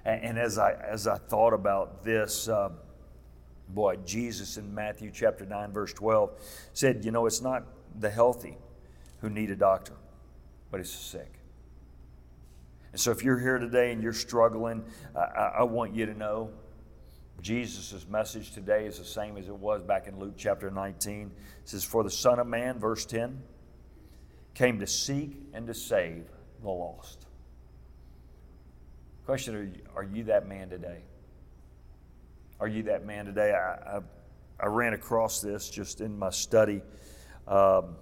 And, 0.05 0.25
and 0.25 0.39
as, 0.39 0.59
I, 0.59 0.73
as 0.73 1.07
I 1.07 1.17
thought 1.17 1.55
about 1.55 2.05
this, 2.05 2.49
uh, 2.49 2.71
boy, 3.69 3.97
Jesus 4.05 4.57
in 4.57 4.75
Matthew 4.75 5.11
chapter 5.13 5.45
9, 5.45 5.73
verse 5.73 5.93
12 5.93 6.31
said, 6.73 7.05
You 7.05 7.11
know, 7.11 7.27
it's 7.27 7.41
not 7.41 7.65
the 7.99 8.11
healthy 8.11 8.59
who 9.21 9.31
need 9.31 9.51
a 9.51 9.57
doctor, 9.57 9.95
but 10.71 10.81
it's 10.81 10.93
the 10.93 11.19
sick. 11.19 11.33
And 12.93 13.01
so 13.01 13.11
if 13.11 13.25
you're 13.25 13.39
here 13.39 13.59
today 13.59 13.93
and 13.93 14.03
you're 14.03 14.13
struggling, 14.13 14.85
I, 15.17 15.53
I 15.59 15.63
want 15.65 15.95
you 15.95 16.07
to 16.07 16.15
know 16.15 16.51
Jesus' 17.41 18.07
message 18.09 18.53
today 18.53 18.87
is 18.87 18.99
the 18.99 19.05
same 19.05 19.37
as 19.37 19.49
it 19.49 19.57
was 19.57 19.83
back 19.83 20.07
in 20.07 20.19
Luke 20.19 20.35
chapter 20.37 20.71
19. 20.71 21.27
It 21.27 21.69
says, 21.69 21.85
For 21.85 22.03
the 22.03 22.11
Son 22.11 22.39
of 22.39 22.47
Man, 22.47 22.79
verse 22.79 23.05
10, 23.05 23.43
came 24.55 24.79
to 24.79 24.87
seek 24.87 25.49
and 25.53 25.67
to 25.67 25.75
save 25.75 26.25
the 26.63 26.71
lost. 26.71 27.27
Question 29.27 29.57
are 29.57 29.63
you, 29.65 29.83
are 29.97 30.03
you 30.05 30.25
that 30.25 30.49
man 30.49 30.71
today? 30.71 31.03
Are 32.61 32.69
you 32.69 32.85
that 32.85 33.05
man 33.05 33.27
today? 33.27 33.53
I, 33.53 33.97
I, 33.97 34.01
I 34.61 34.67
ran 34.67 34.95
across 34.95 35.41
this 35.41 35.69
just 35.69 36.01
in 36.01 36.19
my 36.19 36.31
study 36.31 36.83
um, 37.49 37.97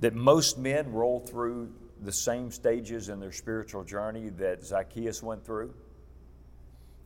that 0.00 0.14
most 0.14 0.58
men 0.58 0.92
roll 0.92 1.20
through 1.20 1.72
the 2.02 2.12
same 2.12 2.50
stages 2.50 3.08
in 3.08 3.20
their 3.20 3.32
spiritual 3.32 3.84
journey 3.84 4.28
that 4.30 4.64
Zacchaeus 4.64 5.22
went 5.22 5.44
through. 5.44 5.74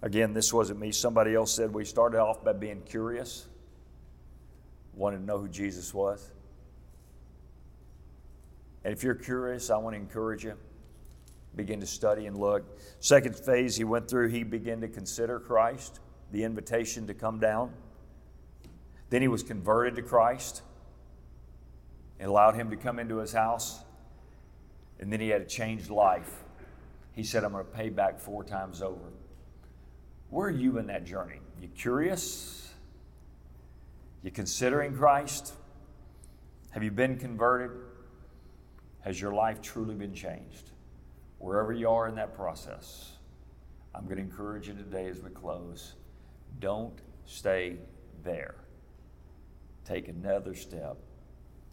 Again, 0.03 0.35
this 0.35 0.53
wasn't 0.53 0.81
me. 0.81 0.91
Somebody 0.91 1.35
else 1.35 1.55
said 1.55 1.73
we 1.73 1.85
started 1.85 2.19
off 2.19 2.45
by 2.45 2.53
being 2.53 2.83
curious, 2.83 3.47
wanted 4.95 5.19
to 5.19 5.25
know 5.25 5.39
who 5.39 5.49
Jesus 5.49 5.95
was. 5.95 6.31
And 8.85 8.93
if 8.93 9.05
you're 9.05 9.15
curious, 9.15 9.71
I 9.71 9.77
want 9.77 9.95
to 9.95 10.01
encourage 10.01 10.45
you. 10.45 10.57
Begin 11.55 11.81
to 11.81 11.87
study 11.87 12.27
and 12.27 12.37
look. 12.37 12.65
Second 13.01 13.37
phase 13.37 13.77
he 13.77 13.85
went 13.85 14.09
through, 14.09 14.29
he 14.29 14.43
began 14.43 14.81
to 14.81 14.89
consider 14.89 15.39
Christ, 15.39 16.01
the 16.31 16.45
invitation 16.45 17.07
to 17.09 17.15
come 17.15 17.39
down. 17.39 17.73
Then 19.11 19.21
he 19.21 19.29
was 19.29 19.43
converted 19.43 19.97
to 19.97 20.03
Christ 20.03 20.63
and 22.19 22.31
allowed 22.31 22.55
him 22.55 22.71
to 22.71 22.77
come 22.77 22.99
into 22.99 23.19
his 23.19 23.33
house. 23.33 23.81
And 24.99 25.13
then 25.13 25.21
he 25.21 25.29
had 25.29 25.43
a 25.43 25.45
changed 25.45 25.91
life. 25.91 26.43
He 27.13 27.23
said, 27.23 27.45
I'm 27.45 27.53
going 27.53 27.65
to 27.65 27.71
pay 27.71 27.91
back 27.91 28.19
four 28.19 28.43
times 28.45 28.81
over. 28.81 29.13
Where 30.31 30.49
are 30.49 30.51
you 30.51 30.79
in 30.79 30.87
that 30.87 31.05
journey? 31.05 31.41
You 31.61 31.69
curious? 31.69 32.73
You 34.23 34.31
considering 34.31 34.97
Christ? 34.97 35.53
Have 36.71 36.83
you 36.83 36.91
been 36.91 37.19
converted? 37.19 37.71
Has 39.01 39.21
your 39.21 39.35
life 39.35 39.61
truly 39.61 39.95
been 39.95 40.15
changed? 40.15 40.72
Wherever 41.43 41.73
you 41.73 41.91
are 41.91 42.07
in 42.07 42.15
that 42.15 42.37
process, 42.37 43.17
I'm 43.93 44.05
going 44.05 44.19
to 44.19 44.23
encourage 44.23 44.69
you 44.69 44.75
today 44.75 45.09
as 45.09 45.21
we 45.21 45.31
close 45.31 45.95
don't 46.61 46.97
stay 47.27 47.79
there. 48.23 48.55
Take 49.85 50.07
another 50.07 50.55
step 50.55 50.99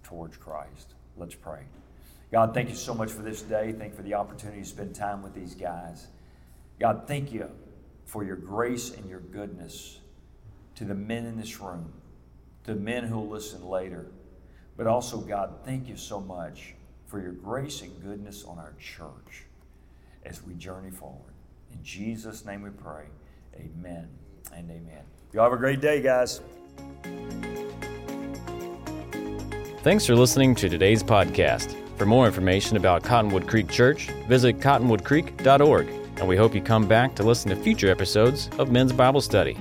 towards 0.02 0.38
Christ. 0.38 0.96
Let's 1.18 1.36
pray. 1.36 1.62
God, 2.32 2.56
thank 2.56 2.70
you 2.70 2.76
so 2.76 2.96
much 2.96 3.12
for 3.12 3.22
this 3.22 3.44
day. 3.44 3.72
Thank 3.78 3.92
you 3.92 3.98
for 3.98 4.02
the 4.02 4.16
opportunity 4.16 4.62
to 4.62 4.68
spend 4.68 4.96
time 4.96 5.22
with 5.22 5.36
these 5.36 5.54
guys. 5.54 6.08
God, 6.80 7.04
thank 7.08 7.32
you 7.32 7.52
for 8.06 8.24
your 8.24 8.38
grace 8.38 8.90
and 8.96 9.08
your 9.08 9.20
goodness 9.20 10.00
to 10.76 10.84
the 10.84 10.96
men 10.96 11.28
in 11.28 11.38
this 11.38 11.60
room, 11.60 11.94
to 12.64 12.74
the 12.74 12.80
men 12.80 13.04
who 13.04 13.18
will 13.18 13.30
listen 13.30 13.64
later. 13.64 14.08
But 14.76 14.88
also, 14.88 15.20
God, 15.20 15.58
thank 15.64 15.88
you 15.88 15.96
so 15.96 16.20
much 16.20 16.74
for 17.06 17.22
your 17.22 17.34
grace 17.34 17.84
and 17.84 18.02
goodness 18.02 18.44
on 18.44 18.58
our 18.58 18.74
church 18.80 19.46
as 20.26 20.44
we 20.44 20.54
journey 20.56 20.92
forward. 20.92 21.34
In 21.72 21.84
Jesus' 21.84 22.46
name 22.46 22.62
we 22.62 22.70
pray. 22.70 23.06
Amen 23.56 24.10
and 24.54 24.70
amen. 24.70 25.04
Y'all 25.34 25.44
have 25.44 25.54
a 25.54 25.58
great 25.58 25.82
day, 25.82 26.02
guys. 26.02 26.42
Thanks 29.82 30.06
for 30.06 30.16
listening 30.16 30.56
to 30.56 30.70
today's 30.70 31.04
podcast. 31.04 31.76
For 31.98 32.06
more 32.06 32.26
information 32.26 32.78
about 32.78 33.04
Cottonwood 33.04 33.48
Creek 33.48 33.70
Church, 33.70 34.10
visit 34.28 34.60
cottonwoodcreek.org, 34.60 35.88
and 36.18 36.28
we 36.28 36.36
hope 36.38 36.56
you 36.56 36.62
come 36.62 36.88
back 36.88 37.16
to 37.16 37.24
listen 37.24 37.50
to 37.50 37.56
future 37.56 37.90
episodes 37.90 38.50
of 38.58 38.72
Men's 38.72 38.94
Bible 38.94 39.22
Study. 39.22 39.58